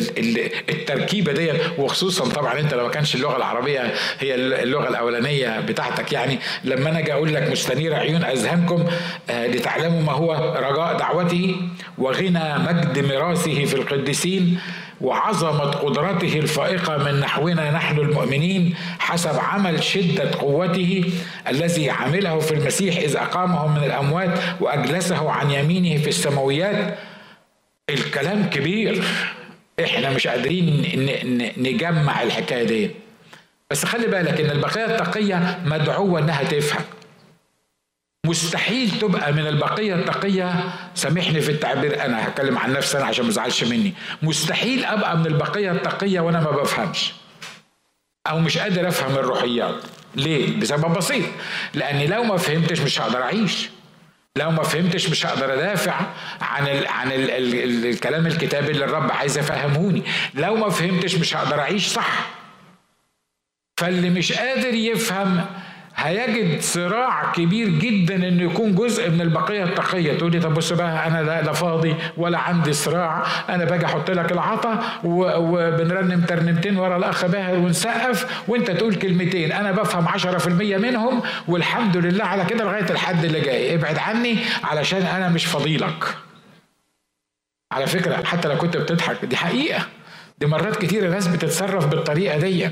[0.69, 6.38] التركيبة دي وخصوصا طبعا أنت لو ما كانش اللغة العربية هي اللغة الأولانية بتاعتك يعني.
[6.64, 8.85] لما أنا أجي أقول لك مستنير عيون أذهانكم
[9.31, 11.57] آه، لتعلموا ما هو رجاء دعوته
[11.99, 14.59] وغنى مجد ميراثه في القديسين
[15.01, 21.05] وعظمة قدرته الفائقة من نحونا نحن المؤمنين حسب عمل شدة قوته
[21.49, 26.99] الذي عمله في المسيح إذ أقامه من الأموات وأجلسه عن يمينه في السماويات.
[27.90, 29.05] الكلام كبير.
[29.85, 30.83] إحنا مش قادرين
[31.57, 32.90] نجمع الحكاية دي.
[33.70, 36.85] بس خلي بالك إن البقية التقية مدعوة إنها تفهم.
[38.27, 40.55] مستحيل تبقى من البقية التقية
[40.94, 43.94] سامحني في التعبير أنا هتكلم عن نفسي أنا عشان ما تزعلش مني.
[44.22, 47.12] مستحيل أبقى من البقية التقية وأنا ما بفهمش.
[48.27, 49.75] أو مش قادر أفهم الروحيات.
[50.14, 51.25] ليه؟ بسبب بسيط.
[51.75, 53.68] لأني لو ما فهمتش مش هقدر أعيش.
[54.37, 56.01] لو ما فهمتش مش هقدر أدافع
[56.40, 60.03] عن ال عن ال ال الكلام الكتابي اللي الرب عايز يفهمهوني.
[60.35, 62.27] لو ما فهمتش مش هقدر أعيش صح.
[63.81, 65.46] فاللي مش قادر يفهم
[65.99, 70.19] هيجد صراع كبير جدا إنه يكون جزء من البقية التقية.
[70.19, 73.25] تقول لي طب بص بقى أنا لا, لا فاضي ولا عندي صراع.
[73.49, 79.53] أنا باجي أحط لك العطا وبنرنم ترنمتين ورا الأخ باهر ونسقف وأنت تقول كلمتين.
[79.53, 83.75] أنا بفهم 10% منهم والحمد لله على كده لغاية الحد اللي جاي.
[83.75, 86.05] ابعد عني علشان أنا مش فضيلك
[87.73, 89.87] على فكرة حتى لو كنت بتضحك دي حقيقة.
[90.39, 92.71] دي مرات كتير الناس بتتصرف بالطريقة دي.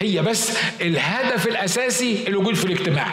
[0.00, 3.06] هي بس الهدف الأساسي الوجود في الاجتماع.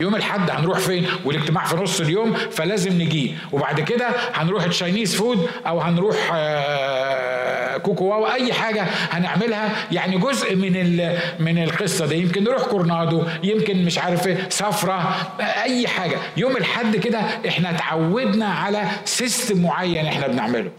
[0.00, 3.34] يوم الحد هنروح فين؟ والاجتماع في نص اليوم فلازم نجي.
[3.52, 9.86] وبعد كده هنروح Chinese food أو هنروح آه، Coco Wow أي حاجة هنعملها.
[9.92, 10.72] يعني جزء من
[11.40, 12.14] من القصة دي.
[12.16, 16.18] يمكن نروح كورنادو يمكن مش عارف إيه سفرة أي حاجة.
[16.36, 20.70] يوم الحد كده إحنا اتعودنا على system معين إحنا بنعمله.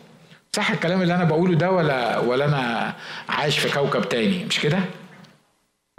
[0.54, 2.94] صح الكلام اللي أنا بقوله ده ولا ولا أنا
[3.30, 4.80] عايش في كوكب تاني؟ مش كده؟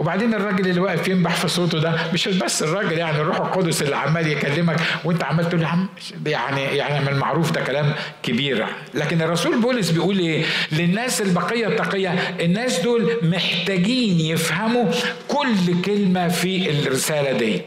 [0.01, 3.95] وبعدين الراجل اللي واقف ينبح في صوته ده مش بس الراجل يعني الروح القدس اللي
[3.95, 5.87] عمال يكلمك وانت عمال تقول عم
[6.25, 8.65] يعني يعني من المعروف ده كلام كبير.
[8.93, 12.09] لكن الرسول بولس بيقول إيه؟ للناس البقية التقية
[12.39, 14.85] الناس دول محتاجين يفهموا
[15.27, 17.61] كل كلمة في الرسالة دي.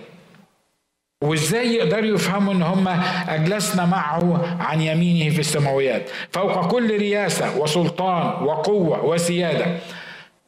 [1.25, 2.89] وإزاي يقدروا يفهموا إن هم
[3.29, 9.67] أجلسنا معه عن يمينه في السماويات؟ فوق كل رياسة وسلطان وقوة وسيادة.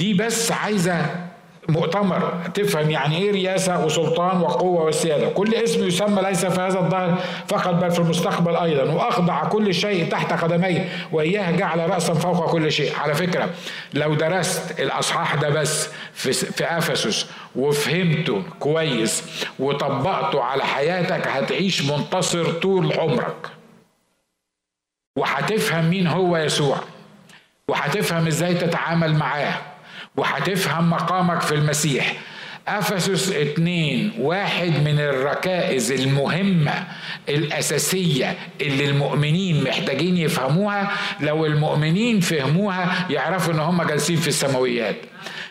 [0.01, 1.27] دي بس عايزة
[1.69, 2.33] مؤتمر.
[2.55, 5.29] تفهم يعني إيه رياسة وسلطان وقوة وسيادة.
[5.29, 8.93] كل اسم يسمى ليس في هذا الظهر فقط بل في المستقبل أيضا.
[8.93, 12.97] وأخضع كل شيء تحت قدميه وإياه جعل راسا فوق كل شيء.
[12.97, 13.51] على فكرة
[13.95, 17.27] لو درست الأصحاح ده بس في في أفسس
[17.57, 19.25] وفهمته كويس
[19.59, 23.37] وطبقته على حياتك هتعيش منتصر طول عمرك.
[25.19, 26.77] وهتفهم مين هو يسوع.
[27.69, 29.55] وهتفهم إزاي تتعامل معاه.
[30.17, 32.13] وهتفهم مقامك في المسيح.
[32.69, 36.73] أفسس اتنين واحد من الركائز المهمة
[37.29, 40.91] الأساسية اللي المؤمنين محتاجين يفهموها.
[41.21, 44.97] لو المؤمنين فهموها يعرفوا إن هم جالسين في السماويات.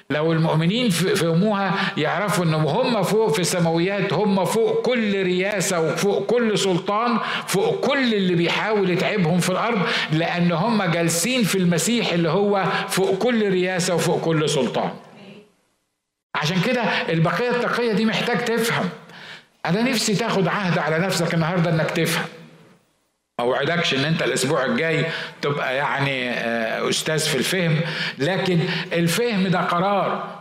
[0.09, 6.57] لو المؤمنين فهموها يعرفوا إن هم فوق في السماويات هم فوق كل رياسة وفوق كل
[6.57, 12.63] سلطان فوق كل اللي بيحاول يتعبهم في الأرض لأن هم جالسين في المسيح اللي هو
[12.89, 14.89] فوق كل رياسة وفوق كل سلطان.
[16.35, 18.89] عشان كده البقية التقية دي محتاج تفهم.
[19.65, 22.25] أنا نفسي تاخد عهد على نفسك النهارده إنك تفهم.
[23.39, 25.05] أوعدكش إن أنت الأسبوع الجاي
[25.41, 27.79] تبقى يعني آه، أستاذ في الفهم.
[28.19, 28.59] لكن
[28.93, 30.35] الفهم ده قرار.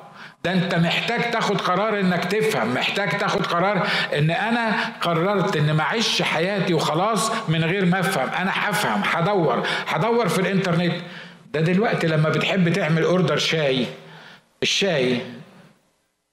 [0.44, 2.74] ده أنت محتاج تاخد قرار إنك تفهم.
[2.74, 3.86] محتاج تاخد قرار
[4.18, 8.28] إن أنا قررت إن ما اعيش حياتي وخلاص من غير ما أفهم.
[8.28, 10.94] أنا هفهم هدور هدور في الإنترنت.
[11.52, 13.86] ده دلوقتي لما بتحب تعمل أوردر شاي
[14.62, 15.20] الشاي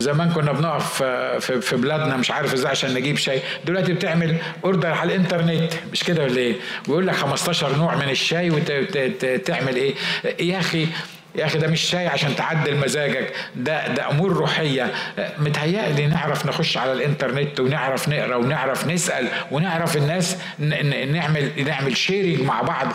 [0.02, 1.04] زمان كنا بنقف
[1.40, 3.40] في, بلادنا مش عارف إزاي عشان نجيب شاي.
[3.66, 4.36] دلوقتي بتعمل
[4.66, 6.56] أوردر على الإنترنت مش كده ولا إيه؟
[6.88, 9.94] ويقول لك 15 نوع من الشاي وتعمل إيه؟
[10.40, 10.88] يا أخي
[11.36, 14.92] يا أخي ده مش شاي عشان تعدل مزاجك ده ده أمور روحية.
[15.40, 22.62] متهيألي نعرف نخش على الإنترنت ونعرف نقرأ ونعرف نسأل ونعرف الناس نعمل نعمل شيرنج مع
[22.62, 22.88] بعض.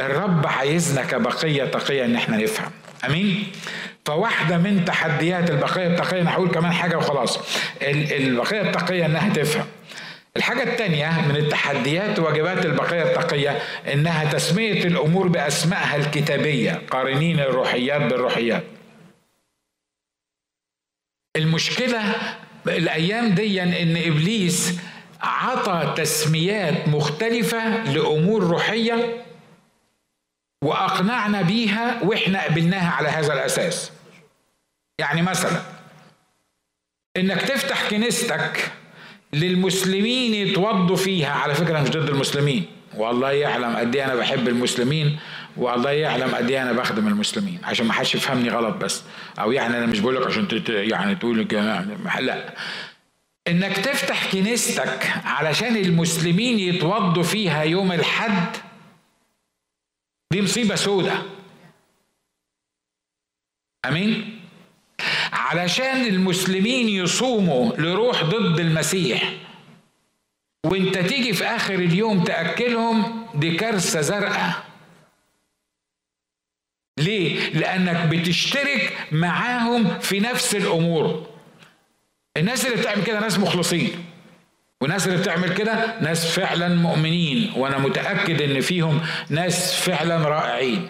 [0.00, 2.70] الرب عايزنا كبقية تقية إن إحنا نفهم.
[3.06, 3.46] آمين؟
[4.06, 7.38] فواحدة من تحديات البقية التقية أنا هقول كمان حاجة وخلاص.
[7.82, 9.66] البقية التقية إنها تفهم.
[10.36, 13.58] الحاجة الثانية من التحديات وواجبات البقية التقية
[13.92, 18.64] إنها تسمية الأمور بأسمائها الكتابية قارنين الروحيات بالروحيات.
[21.36, 22.00] المشكلة
[22.66, 24.80] الأيام دي إن إبليس
[25.22, 29.24] عطى تسميات مختلفة لأمور روحية
[30.64, 33.95] وأقنعنا بيها وإحنا قبلناها على هذا الأساس.
[34.98, 35.62] يعني مثلا
[37.16, 38.72] إنك تفتح كنيستك
[39.32, 41.30] للمسلمين يتوضوا فيها.
[41.32, 42.66] على فكرة مش ضد المسلمين.
[42.94, 45.18] والله يعلم قد إيه أنا بحب المسلمين
[45.56, 47.60] والله يعلم قد إيه أنا بخدم المسلمين.
[47.64, 49.02] عشان ما حدش يفهمني غلط بس.
[49.38, 51.38] أو يعني أنا مش بقول لك عشان يعني تقول
[52.20, 52.54] لا.
[53.48, 58.56] إنك تفتح كنيستك علشان المسلمين يتوضوا فيها يوم الحد
[60.32, 61.22] دي مصيبة سودة.
[63.88, 64.35] أمين؟
[65.32, 69.32] علشان المسلمين يصوموا لروح ضد المسيح.
[70.66, 74.64] وانت تيجي في آخر اليوم تأكلهم دي كارثة زرقاء.
[76.98, 81.26] ليه؟ لأنك بتشترك معاهم في نفس الأمور.
[82.36, 84.04] الناس اللي بتعمل كده ناس مخلصين.
[84.80, 87.52] والناس اللي بتعمل كده ناس فعلا مؤمنين.
[87.56, 90.88] وأنا متأكد إن فيهم ناس فعلا رائعين.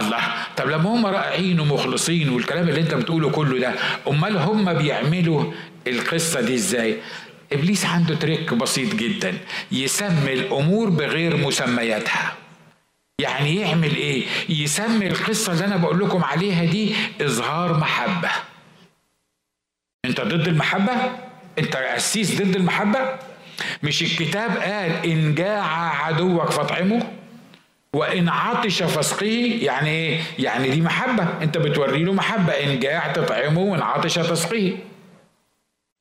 [0.00, 0.18] الله.
[0.56, 3.74] طب لما هم رائعين ومخلصين والكلام اللي انت بتقوله كله ده
[4.08, 5.52] امال هم بيعملوا
[5.86, 6.96] القصة دي إزاي؟
[7.52, 9.34] إبليس عنده تريك بسيط جدا
[9.72, 12.34] يسمي الأمور بغير مسمياتها.
[13.20, 18.30] يعني يعمل إيه؟ يسمي القصة اللي أنا بقول لكم عليها دي إظهار محبة.
[20.04, 20.92] أنت ضد المحبة؟
[21.58, 22.98] أنت قسيس ضد المحبة؟
[23.82, 27.12] مش الكتاب قال إن جاع عدوك فاطعمه؟
[27.96, 31.28] وإن عطش فاسقيه يعني إيه؟ يعني دي محبة.
[31.42, 32.52] أنت بتوري له محبة.
[32.52, 34.72] إن جاع تطعمه وإن عطش تسقيه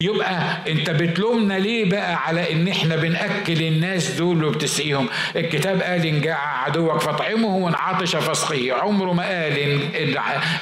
[0.02, 6.22] يبقى أنت بتلومنا ليه بقى على إن إحنا بنأكل الناس دول وبتسقيهم؟ الكتاب قال إن
[6.22, 9.80] جاع عدوك فاطعمه وإن عطش فاسقيه عمره ما قال إن,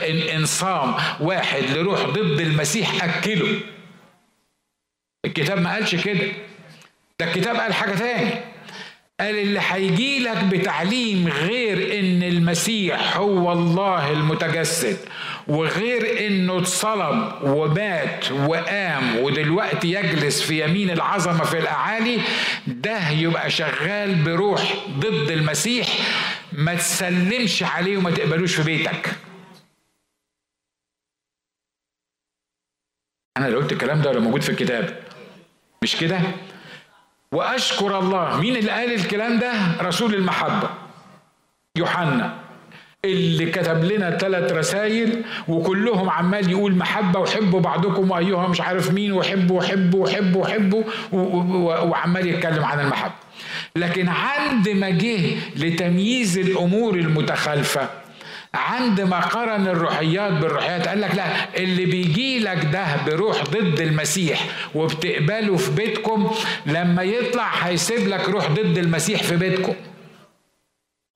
[0.09, 3.59] إن, إن صام واحد لروح ضد المسيح أكله.
[5.25, 6.27] الكتاب ما قالش كده.
[7.19, 8.52] ده الكتاب قال حاجة تاني.
[9.23, 14.97] قال اللي هيجي لك بتعليم غير إن المسيح هو الله المتجسد
[15.47, 22.21] وغير إنه اتصلب ومات وقام ودلوقتي يجلس في يمين العظمة في الأعالي
[22.67, 25.87] ده يبقى شغال بروح ضد المسيح.
[26.53, 29.15] ما تسلمش عليه وما تقبلوش في بيتك.
[33.37, 35.03] أنا اللي قلت الكلام ده ولا موجود في الكتاب؟
[35.83, 36.19] مش كده؟
[37.33, 38.41] وأشكر الله.
[38.41, 40.69] مين اللي قال الكلام ده؟ رسول المحبة.
[41.77, 42.33] يوحنا.
[43.05, 49.11] اللي كتب لنا ثلاث رسائل وكلهم عمال يقول محبة وحبوا بعضكم وأيها مش عارف مين
[49.13, 50.83] وحبوا وحبوا وحبوا وحبوا
[51.83, 53.13] وعمال يتكلم عن المحبة.
[53.75, 55.19] لكن عند ما جه
[55.55, 57.89] لتمييز الأمور المتخالفة
[58.55, 65.57] عندما قرن الروحيات بالروحيات قال لك لا اللي بيجي لك ده بروح ضد المسيح وبتقبله
[65.57, 66.31] في بيتكم
[66.65, 69.73] لما يطلع هيسيب لك روح ضد المسيح في بيتكم.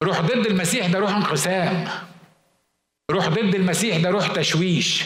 [0.04, 1.88] روح ضد المسيح ده روح انقسام.
[3.12, 5.06] روح ضد المسيح ده روح تشويش.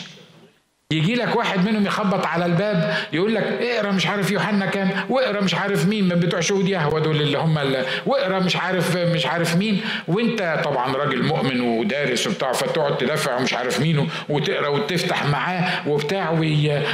[0.91, 5.41] يجي لك واحد منهم يخبط على الباب يقول لك اقرأ مش عارف يوحنا كام واقرأ
[5.41, 7.59] مش عارف مين من بتوع شهود يهوى دول اللي هم
[8.05, 9.81] واقرأ مش عارف مش عارف مين.
[10.07, 16.29] وانت طبعا راجل مؤمن ودارس وبتاع فتقعد تدافع ومش عارف مين وتقرأ وتفتح معاه وبتاع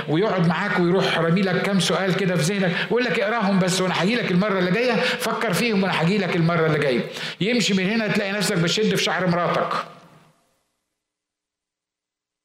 [0.09, 4.03] ويقعد معاك ويروح رامي لك كام سؤال كده في ذهنك ويقول لك اقراهم بس وأنا
[4.03, 7.01] هجي لك المرة اللي جاية فكر فيهم وأنا هجي لك المرة اللي جاية.
[7.41, 9.67] يمشي من هنا تلاقي نفسك بتشد في شعر مراتك.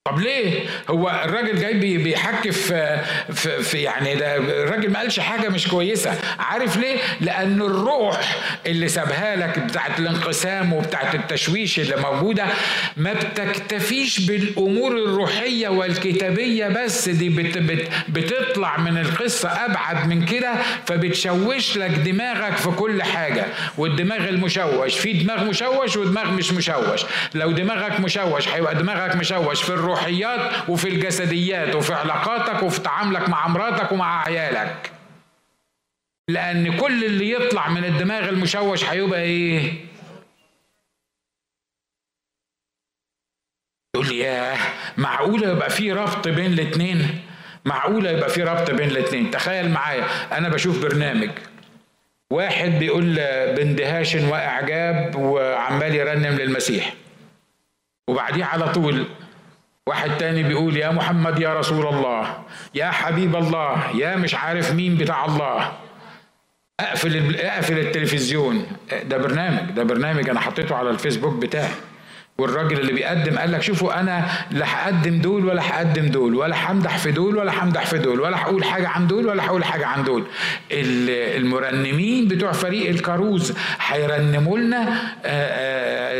[0.05, 3.01] طب ليه؟ هو الراجل جاي بيحكي في,
[3.35, 8.37] في, في يعني ده الراجل ما قالش حاجة مش كويسة، عارف ليه؟ لأن الروح
[8.67, 12.45] اللي سابها لك بتاعت الانقسام وبتاعت التشويش اللي موجودة
[12.97, 17.09] ما بتكتفيش بالأمور الروحية والكتابية بس.
[17.09, 20.53] دي بت بت بتطلع من القصة أبعد من كده
[20.87, 23.47] فبتشوش لك دماغك في كل حاجة،
[23.79, 29.71] والدماغ المشوش في دماغ مشوش ودماغ مش مشوش، لو دماغك مشوش هيبقى دماغك مشوش في
[29.71, 29.91] الروح.
[29.97, 34.93] الروحيات وفي الجسديات وفي علاقاتك وفي تعاملك مع مراتك ومع عيالك
[36.28, 39.72] لأن كل اللي يطلع من الدماغ المشوش هيبقى إيه؟
[43.95, 44.59] تقول لي ياه
[44.97, 47.20] معقولة يبقى في ربط بين الاتنين؟
[47.64, 50.05] معقولة يبقى في ربط بين الاتنين تخيل معايا
[50.38, 51.30] أنا بشوف برنامج
[52.32, 53.14] واحد بيقول
[53.57, 56.95] باندهاش وإعجاب وعمال يرنم للمسيح
[58.09, 59.07] وبعديه على طول
[59.89, 62.43] واحد تاني بيقول يا محمد يا رسول الله
[62.74, 65.72] يا حبيب الله يا مش عارف مين بتاع الله.
[66.80, 68.66] اقفل اقفل التلفزيون.
[69.05, 71.70] ده برنامج ده برنامج أنا حطيته على الفيسبوك بتاعي.
[72.43, 76.99] والراجل اللي بيقدم قال لك شوفوا أنا لا هقدم دول ولا هقدم دول ولا همدح
[76.99, 80.05] في دول ولا همدح في دول ولا هقول حاجة عن دول ولا هقول حاجة عن
[80.05, 80.24] دول.
[80.72, 83.53] المرنمين بتوع فريق الكاروز
[83.86, 84.88] هيرنموا لنا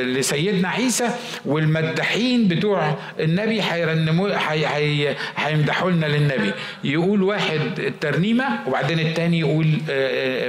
[0.03, 1.09] لسيدنا عيسى
[1.45, 4.31] والمداحين بتوع النبي هيرنموا
[5.37, 6.53] هيمدحوا لنا للنبي.
[6.85, 9.67] يقول واحد ترنيمه وبعدين التاني يقول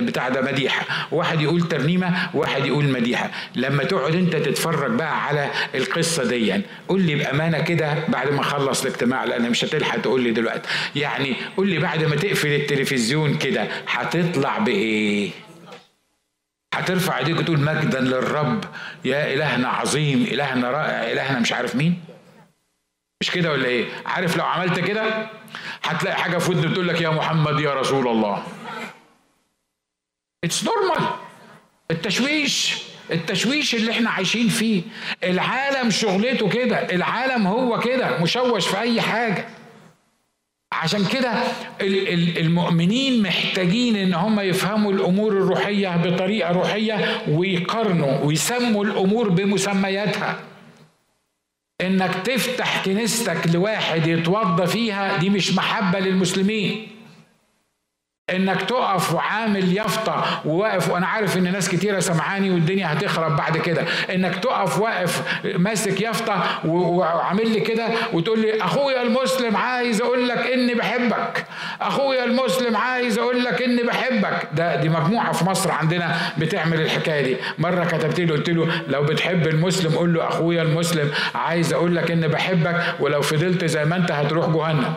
[0.08, 1.08] بتاع ده مديحة.
[1.12, 3.30] واحد يقول ترنيمة واحد يقول مديحة.
[3.56, 6.62] لما تقعد انت تتفرج بقى على القصة دي.
[6.88, 10.70] قول لي بأمانة كده بعد ما أخلص الاجتماع لأن مش هتلحق تقول لي دلوقتي.
[10.96, 15.32] يعني قول لي بعد ما تقفل التلفزيون كده هتطلع بإيه؟
[16.74, 18.66] هترفع إيديك وتقول مجدا للرب
[19.06, 22.04] يا إلهنا عظيم إلهنا رائع إلهنا مش عارف مين؟
[23.22, 25.28] مش كده ولا إيه؟ عارف لو عملت كده
[25.84, 28.44] هتلاقي حاجة في ودني بتقول لك يا محمد يا رسول الله.
[30.44, 31.10] it's normal
[31.92, 32.84] التشويش.
[33.12, 34.82] التشويش اللي إحنا عايشين فيه.
[35.24, 39.46] العالم شغلته كده العالم هو كده مشوش في أي حاجة.
[40.74, 41.34] عشان كده
[41.82, 50.40] المؤمنين محتاجين إن هم يفهموا الأمور الروحية بطريقة روحية ويقارنوا ويسموا الأمور بمسمياتها.
[51.82, 56.88] إنك تفتح كنيستك لواحد يتوضى فيها دي مش محبة للمسلمين.
[58.30, 63.84] إنك تقف وعامل يافطة وواقف وأنا عارف إن ناس كتيرة سمعاني والدنيا هتخرب بعد كده.
[64.14, 65.22] إنك تقف واقف
[65.58, 71.46] ماسك يافطة وعامل لي كده وتقول لي أخويا المسلم عايز أقول لك إني بحبك.
[71.82, 74.48] أخويا المسلم عايز أقول لك إني بحبك.
[74.54, 77.38] ده دي مجموعة في مصر عندنا بتعمل الحكاية دي.
[77.58, 82.12] مرة كتبت له قلت له لو بتحب المسلم قول له أخويا المسلم عايز أقول لك
[82.12, 84.94] إني بحبك ولو فضلت زي ما أنت هتروح جهنم.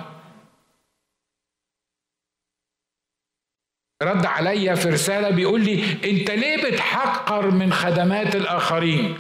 [4.02, 9.14] رد عليا في رسالة بيقول لي أنت ليه بتحقر من خدمات الآخرين؟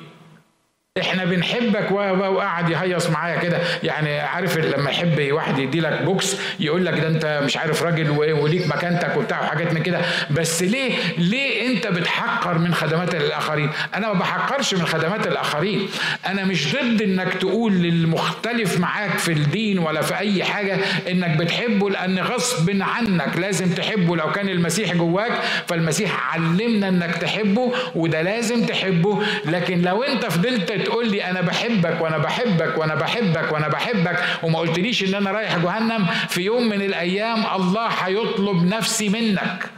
[1.00, 3.58] إحنا بنحبك وقعد يهيص معايا كده.
[3.82, 8.10] يعني عارف لما يحب واحد يدي لك بوكس يقول لك ده انت مش عارف راجل
[8.10, 10.00] وليك مكانتك وبتاع وحاجات من كده.
[10.30, 15.88] بس ليه ليه انت بتحقر من خدمات الآخرين؟ أنا ما بحقرش من خدمات الآخرين.
[16.26, 20.78] أنا مش ضد إنك تقول للمختلف معاك في الدين ولا في أي حاجة
[21.10, 24.16] إنك بتحبه لأن غصب عنك لازم تحبه.
[24.16, 25.32] لو كان المسيح جواك
[25.66, 29.22] فالمسيح علمنا إنك تحبه وده لازم تحبه.
[29.44, 34.58] لكن لو أنت فضلت تقول لي أنا بحبك وأنا بحبك وأنا بحبك وأنا بحبك وما
[34.58, 39.70] قلتليش إن أنا رايح جهنم في يوم من الأيام الله هيطلب نفسي منك.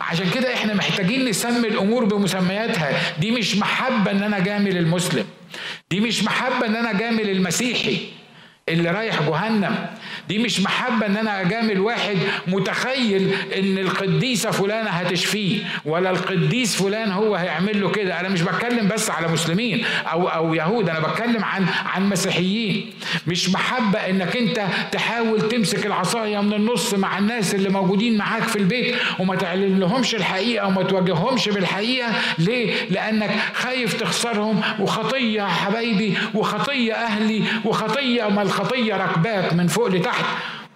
[0.00, 3.18] عشان كده إحنا محتاجين نسمي الأمور بمسمياتها.
[3.20, 5.26] دي مش محبة إن أنا جامل المسلم.
[5.90, 8.08] دي مش محبة إن أنا جامل المسيحي.
[8.68, 9.86] اللي رايح جهنم.
[10.28, 17.10] دي مش محبة إن أنا أجامل واحد متخيل إن القديسة فلانة هتشفيه ولا القديس فلان
[17.12, 18.20] هو هيعمل له كده.
[18.20, 22.90] أنا مش بتكلم بس على مسلمين أو أو يهود أنا بتكلم عن عن مسيحيين.
[23.26, 28.56] مش محبة إنك أنت تحاول تمسك العصاية من النص مع الناس اللي موجودين معاك في
[28.56, 32.08] البيت وما تعلن لهمش الحقيقة وما تواجههمش بالحقيقة.
[32.38, 40.24] ليه؟ لأنك خايف تخسرهم وخطية حبايبي وخطية أهلي وخطية ما الخطية ركباك من فوق لتحت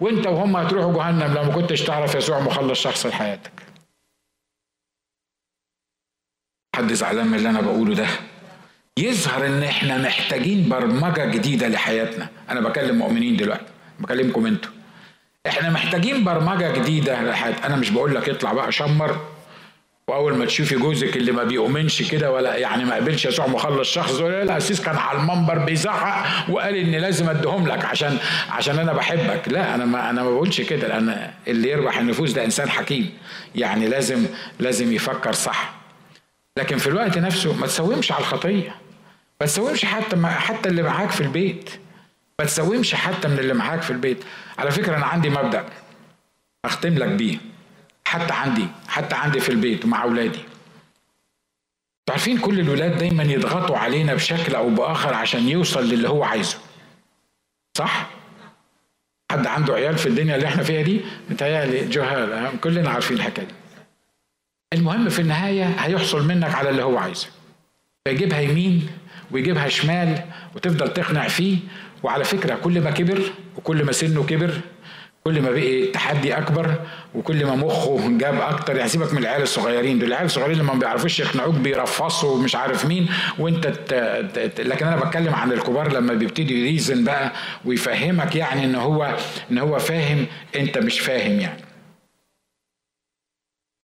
[0.01, 1.33] وانت وهم هتروحوا جهنم.
[1.33, 3.51] لو ما كنتش تعرف يسوع مخلص شخص لحياتك
[6.75, 8.07] حد زعلان من اللي أنا بقوله ده؟
[8.97, 12.27] يظهر إن إحنا محتاجين برمجة جديدة لحياتنا.
[12.49, 14.71] أنا بكلم مؤمنين دلوقتي بكلمكم أنتوا.
[15.47, 17.65] إحنا محتاجين برمجة جديدة لحياتنا.
[17.67, 19.19] أنا مش بقول لك اطلع بقى شمر.
[20.11, 24.11] وأول ما تشوفي جوزك اللي ما بيؤمنش كده ولا يعني ما قبلش يسوع مخلص شخص
[24.21, 28.17] ولا القسيس كان على المنبر بيزعق وقال ان لازم أديهم لك عشان
[28.49, 29.41] عشان أنا بحبك.
[29.47, 33.13] لا أنا ما أنا ما بقولش كده لأن اللي يربح النفوس ده إنسان حكيم.
[33.55, 34.25] يعني لازم
[34.59, 35.73] لازم يفكر صح.
[36.57, 38.75] لكن في الوقت نفسه ما تسومش على الخطية.
[39.41, 41.69] ما تسومش حتى ما حتى اللي معاك في البيت.
[42.39, 44.23] ما تسومش حتى من اللي معاك في البيت.
[44.59, 45.65] على فكرة أنا عندي مبدأ
[46.65, 47.50] أختم لك بيه.
[48.05, 50.39] حتى عندي حتى عندي في البيت ومع أولادي.
[52.09, 56.57] عارفين كل الولاد دايما يضغطوا علينا بشكل أو بآخر عشان يوصل للي هو عايزه.
[57.77, 58.09] صح؟
[59.31, 63.53] حد عنده عيال في الدنيا اللي إحنا فيها دي؟ متهيألي جهال كلنا عارفين الحكاية دي.
[64.73, 67.27] المهم في النهاية هيحصل منك على اللي هو عايزه.
[68.07, 68.89] فيجيبها يمين
[69.31, 70.25] ويجيبها شمال
[70.55, 71.57] وتفضل تقنع فيه
[72.03, 73.21] وعلى فكرة كل ما كبر
[73.57, 74.61] وكل ما سنه كبر
[75.23, 76.75] كل ما بقي تحدي أكبر
[77.15, 80.07] وكل ما مخه جاب أكتر يعني سيبك من العيال الصغيرين دول.
[80.07, 83.09] العيال الصغيرين لما ما بيعرفوش يقنعوك بيرفصوا ومش عارف مين
[83.39, 83.93] وأنت ت...
[84.37, 84.61] ت...
[84.61, 87.31] لكن أنا بتكلم عن الكبار لما بيبتدي يريزن بقى
[87.65, 89.17] ويفهمك يعني إن هو
[89.51, 91.61] إن هو فاهم أنت مش فاهم يعني.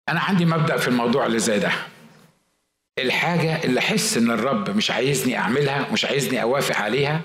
[0.09, 1.71] أنا عندي مبدأ في الموضوع اللي زي ده.
[2.99, 7.21] الحاجة اللي أحس إن الرب مش عايزني أعملها مش عايزني أوافق عليها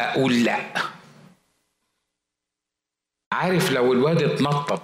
[0.00, 0.60] أقول لأ.
[3.34, 4.82] عارف لو الواد اتنطط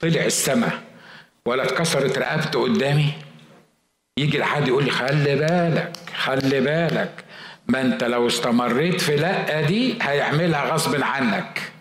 [0.00, 0.70] طلع السما
[1.46, 3.12] ولا اتكسرت رقبته قدامي
[4.18, 7.24] يجي الحد يقول لي خلي بالك خلي بالك
[7.68, 11.72] ما انت لو استمريت في لا دي هيعملها غصب عنك.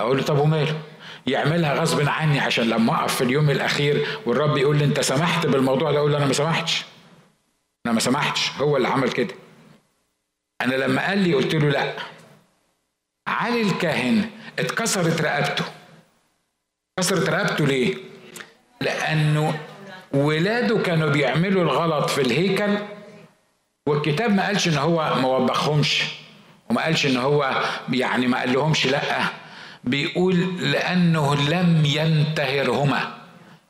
[0.00, 0.80] أقول له طب وماله؟
[1.26, 5.92] يعملها غصب عني عشان لما أقف في اليوم الأخير والرب يقول لي أنت سمحت بالموضوع
[5.92, 6.84] ده أقول له أنا ما سمحتش.
[7.86, 9.34] أنا ما سمحتش هو اللي عمل كده.
[10.60, 11.92] أنا لما قال لي قلت له لأ
[13.26, 15.64] علي الكاهن اتكسرت رقبته.
[16.98, 17.94] كسرت رقبته ليه؟
[18.80, 19.58] لأنه
[20.12, 22.78] ولاده كانوا بيعملوا الغلط في الهيكل
[23.88, 26.04] والكتاب ما قالش إن هو ما وبخهمش
[26.70, 27.62] وما قالش إن هو
[27.92, 29.20] يعني ما قال لهمش لأ.
[29.84, 33.14] بيقول لأنه لم ينتهرهما.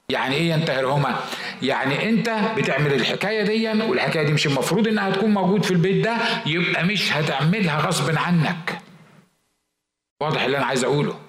[0.08, 1.16] يعني إيه ينتهرهما؟
[1.62, 6.16] يعني أنت بتعمل الحكاية دي والحكاية دي مش المفروض إنها تكون موجود في البيت ده
[6.46, 8.78] يبقى مش هتعملها غصب عنك.
[10.20, 11.20] واضح اللي أنا عايز أقوله.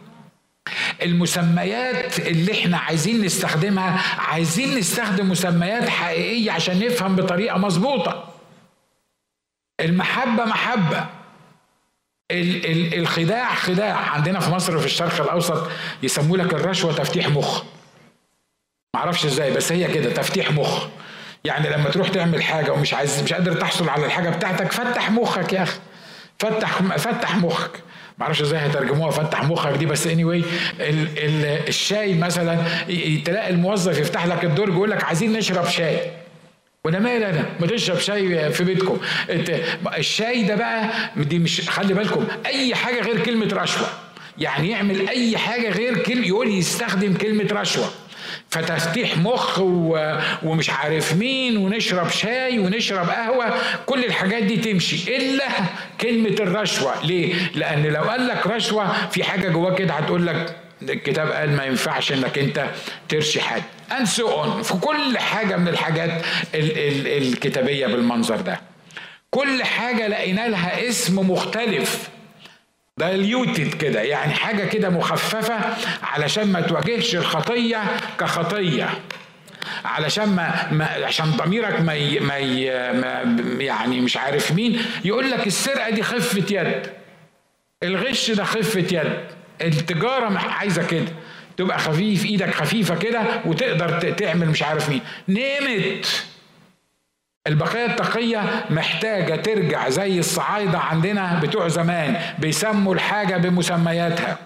[1.02, 8.34] المسميات اللي إحنا عايزين نستخدمها عايزين نستخدم مسميات حقيقية عشان نفهم بطريقة مظبوطة.
[9.80, 11.06] المحبة محبة.
[12.32, 13.96] ال ال الخداع خداع.
[13.98, 15.68] عندنا في مصر في الشرق الأوسط
[16.04, 17.64] يسموا لك الرشوة تفتيح مخ.
[18.96, 20.88] معرفش إزاي بس هي كده تفتيح مخ.
[21.44, 25.54] يعني لما تروح تعمل حاجة ومش عايز مش قادر تحصل على الحاجة بتاعتك فتح مخك
[25.54, 25.80] يا أخي.
[26.40, 27.84] فتح فتح مخك.
[28.18, 30.46] معرفش إزاي هيترجموها فتح مخك دي بس اني anyway
[31.68, 32.58] الشاي مثلا
[33.26, 36.00] تلاقي الموظف يفتح لك الدرج يقول لك عايزين نشرب شاي.
[36.84, 38.98] وأنا مالي أنا؟ ما تشرب شاي في بيتكم.
[39.98, 43.88] الشاي ده بقى دي مش خلي بالكم أي حاجة غير كلمة رشوة.
[44.38, 47.90] يعني يعمل أي حاجة غير كلمه يقول يستخدم كلمة رشوة.
[48.56, 50.18] فتفتيح مخ و...
[50.44, 53.54] ومش عارف مين ونشرب شاي ونشرب قهوة.
[53.86, 55.46] كل الحاجات دي تمشي إلا
[56.02, 57.06] كلمة الرشوة.
[57.06, 61.66] ليه؟ لأن لو قال لك رشوة في حاجة جواك كده هتقول لك الكتاب قال ما
[61.66, 62.66] ينفعش إنك أنت
[63.10, 63.62] ترشي حد.
[63.92, 64.04] And
[64.64, 66.22] في كل حاجة من الحاجات
[66.56, 68.60] ال- ال- الكتابية بالمنظر ده.
[69.32, 72.10] كل حاجة لقينا لها اسم مختلف.
[73.00, 75.60] دايليوتد كده يعني حاجة كده مخففة
[76.04, 77.84] علشان ما تواجهش الخطية
[78.20, 78.90] كخطية.
[79.86, 85.32] علشان ما, ما عشان ضميرك ما, ي ما, ي ما يعني مش عارف مين يقول
[85.32, 86.88] لك السرقة دي خفة يد.
[87.84, 89.14] الغش ده خفة يد.
[89.62, 91.06] التجارة عايزة كده.
[91.58, 95.02] تبقى خفيف إيدك خفيفة كده وتقدر تعمل مش عارف مين.
[95.30, 96.26] نمت
[97.48, 104.38] البقية التقية محتاجة ترجع زي الصعايدة عندنا بتوع زمان بيسموا الحاجة بمسمياتها.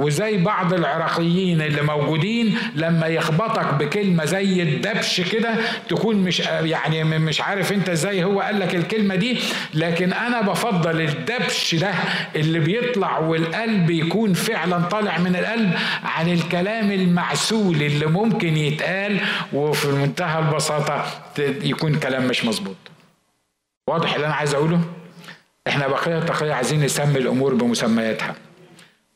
[0.00, 5.54] وزي بعض العراقيين اللي موجودين لما يخبطك بكلمة زي الدبش كده
[5.88, 9.38] تكون مش يعني مش عارف انت إزاي هو قال لك الكلمة دي
[9.74, 11.94] لكن أنا بفضل الدبش ده
[12.36, 15.72] اللي بيطلع والقلب يكون فعلا طالع من القلب
[16.04, 19.20] عن الكلام المعسول اللي ممكن يتقال
[19.52, 21.04] وفي منتهى البساطة
[21.38, 22.76] يكون كلام مش مظبوط.
[23.88, 24.80] واضح اللي أنا عايز أقوله؟
[25.68, 28.34] إحنا بقية تقية عايزين نسمي الأمور بمسمياتها.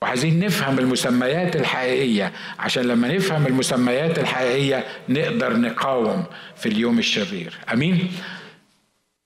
[0.04, 6.24] وعايزين نفهم المسميات الحقيقية عشان لما نفهم المسميات الحقيقية نقدر نقاوم
[6.56, 8.12] في اليوم الشرير أمين؟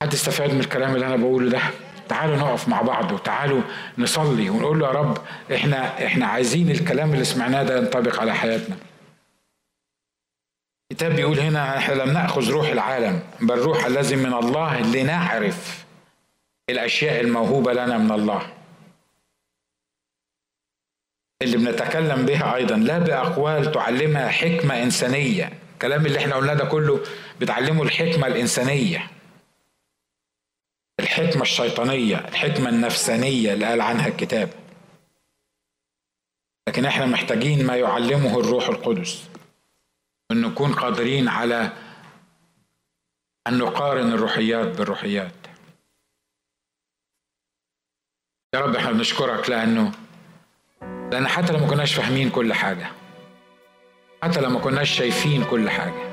[0.03, 1.61] حد استفاد من الكلام اللي أنا بقوله ده؟
[2.09, 3.63] تعالوا نقف مع بعض وتعالوا
[3.99, 5.19] نصلي ونقول له يا رب
[5.55, 8.77] إحنا إحنا عايزين الكلام اللي سمعناه ده ينطبق على حياتنا.
[10.93, 15.85] الكتاب بيقول هنا إحنا لم نأخذ روح العالم بل روح الذي من الله لنعرف
[16.71, 18.58] الأشياء الموهوبة لنا من الله.
[21.43, 25.53] اللي بنتكلم بها أيضا لا بأقوال تعلمها حكمة إنسانية.
[25.73, 27.05] الكلام اللي إحنا قلناه ده كله
[27.41, 29.11] بتعلمه الحكمة الإنسانية.
[31.01, 34.51] الحكمة الشيطانية الحكمة النفسانية اللي قال عنها الكتاب.
[36.69, 39.29] لكن إحنا محتاجين ما يعلمه الروح القدس.
[40.31, 41.73] إن نكون قادرين على
[43.47, 45.33] أن نقارن الروحيات بالروحيات.
[48.55, 49.93] يا رب إحنا بنشكرك لأنه
[51.13, 52.87] لأن حتى لو ما كناش فاهمين كل حاجة
[54.23, 56.09] حتى لو ما كناش شايفين كل حاجة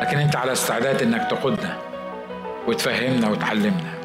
[0.00, 1.78] لكن أنت على استعداد إنك تقودنا
[2.66, 3.98] وتفهمنا وتعلمنا.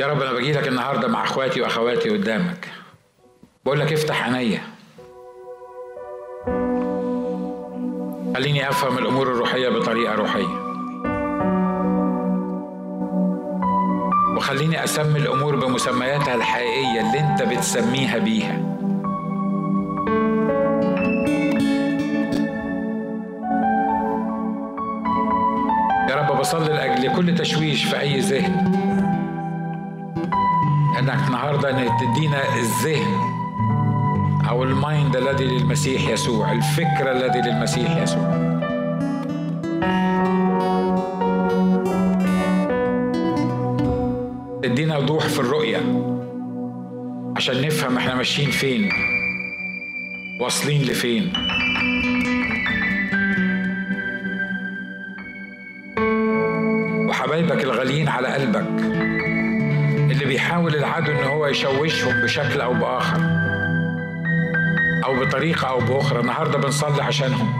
[0.00, 2.68] يا رب أنا باجي لك النهاردة مع إخواتي وأخواتي قدامك.
[3.64, 4.60] بقول لك افتح عينيا.
[8.36, 10.65] خليني أفهم الأمور الروحية بطريقة روحية.
[14.36, 18.58] وخليني أسمي الأمور بمسمياتها الحقيقية اللي أنت بتسميها بيها.
[26.10, 28.72] يا رب بصلي لأجل كل تشويش في أي ذهن.
[30.98, 33.20] إنك النهارده انك تدينا الذهن
[34.48, 38.45] أو المايند الذي للمسيح يسوع الفكر الذي للمسيح يسوع.
[44.68, 45.80] تدينا وضوح في الرؤية
[47.36, 48.88] عشان نفهم إحنا ماشيين فين
[50.40, 51.32] واصلين لفين.
[57.08, 58.66] وحبايبك الغاليين على قلبك
[60.10, 63.20] اللي بيحاول العدو إن هو يشوشهم بشكل أو بآخر
[65.04, 66.20] أو بطريقة أو بأخرى.
[66.20, 67.52] النهارده بنصلي عشانهم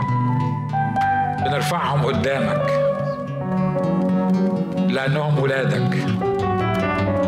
[1.45, 2.87] بنرفعهم قدامك
[4.89, 5.97] لأنهم ولادك.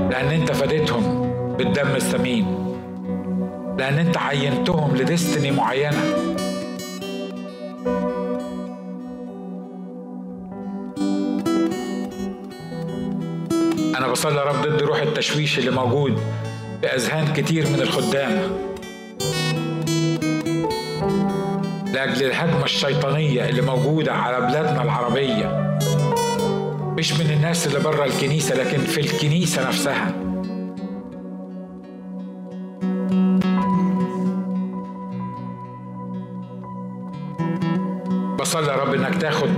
[0.09, 2.45] لأن أنت فديتهم بالدم الثمين.
[3.77, 6.03] لأن أنت عينتهم لديستني معينة.
[13.97, 16.19] أنا بصلي يا رب ضد روح التشويش اللي موجود
[16.81, 18.41] في أذهان كتير من الخدام.
[21.93, 25.68] لأجل الهجمة الشيطانية اللي موجودة على بلادنا العربية.
[26.99, 30.11] مش من الناس اللي بره الكنيسة لكن في الكنيسة نفسها.
[38.39, 39.49] بصلي يا رب إنك تاخد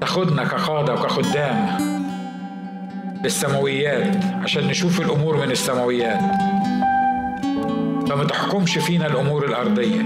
[0.00, 1.66] تاخدنا كقادة وكخدام
[3.24, 6.20] للسماويات عشان نشوف الأمور من السماويات.
[8.08, 10.02] فما تحكمش فينا الأمور الأرضية.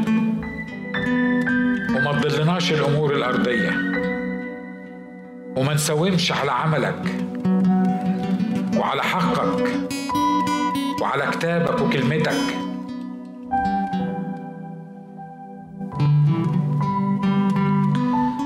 [1.97, 3.94] وما تضلناش الأمور الأرضية.
[5.57, 7.15] وما نسومش على عملك
[8.77, 9.71] وعلى حقك
[11.01, 12.41] وعلى كتابك وكلمتك.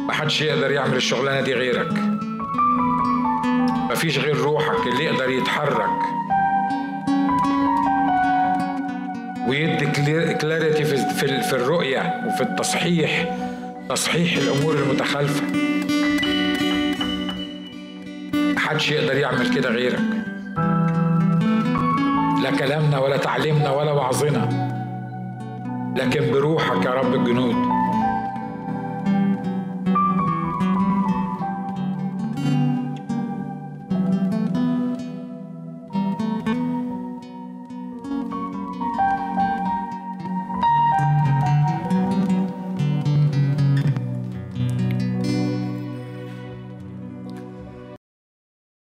[0.09, 1.93] محدش يقدر يعمل الشغلانة دي غيرك.
[3.91, 5.91] مفيش غير روحك اللي يقدر يتحرك
[9.49, 9.87] ويدي
[10.35, 10.85] كلاريتي
[11.43, 13.39] في الرؤية وفي التصحيح
[13.89, 15.45] تصحيح الأمور المتخالفه
[18.69, 20.01] محدش يقدر يعمل كده غيرك.
[22.43, 24.49] لا كلامنا ولا تعليمنا ولا وعظنا.
[25.97, 27.68] لكن بروحك يا رب الجنود.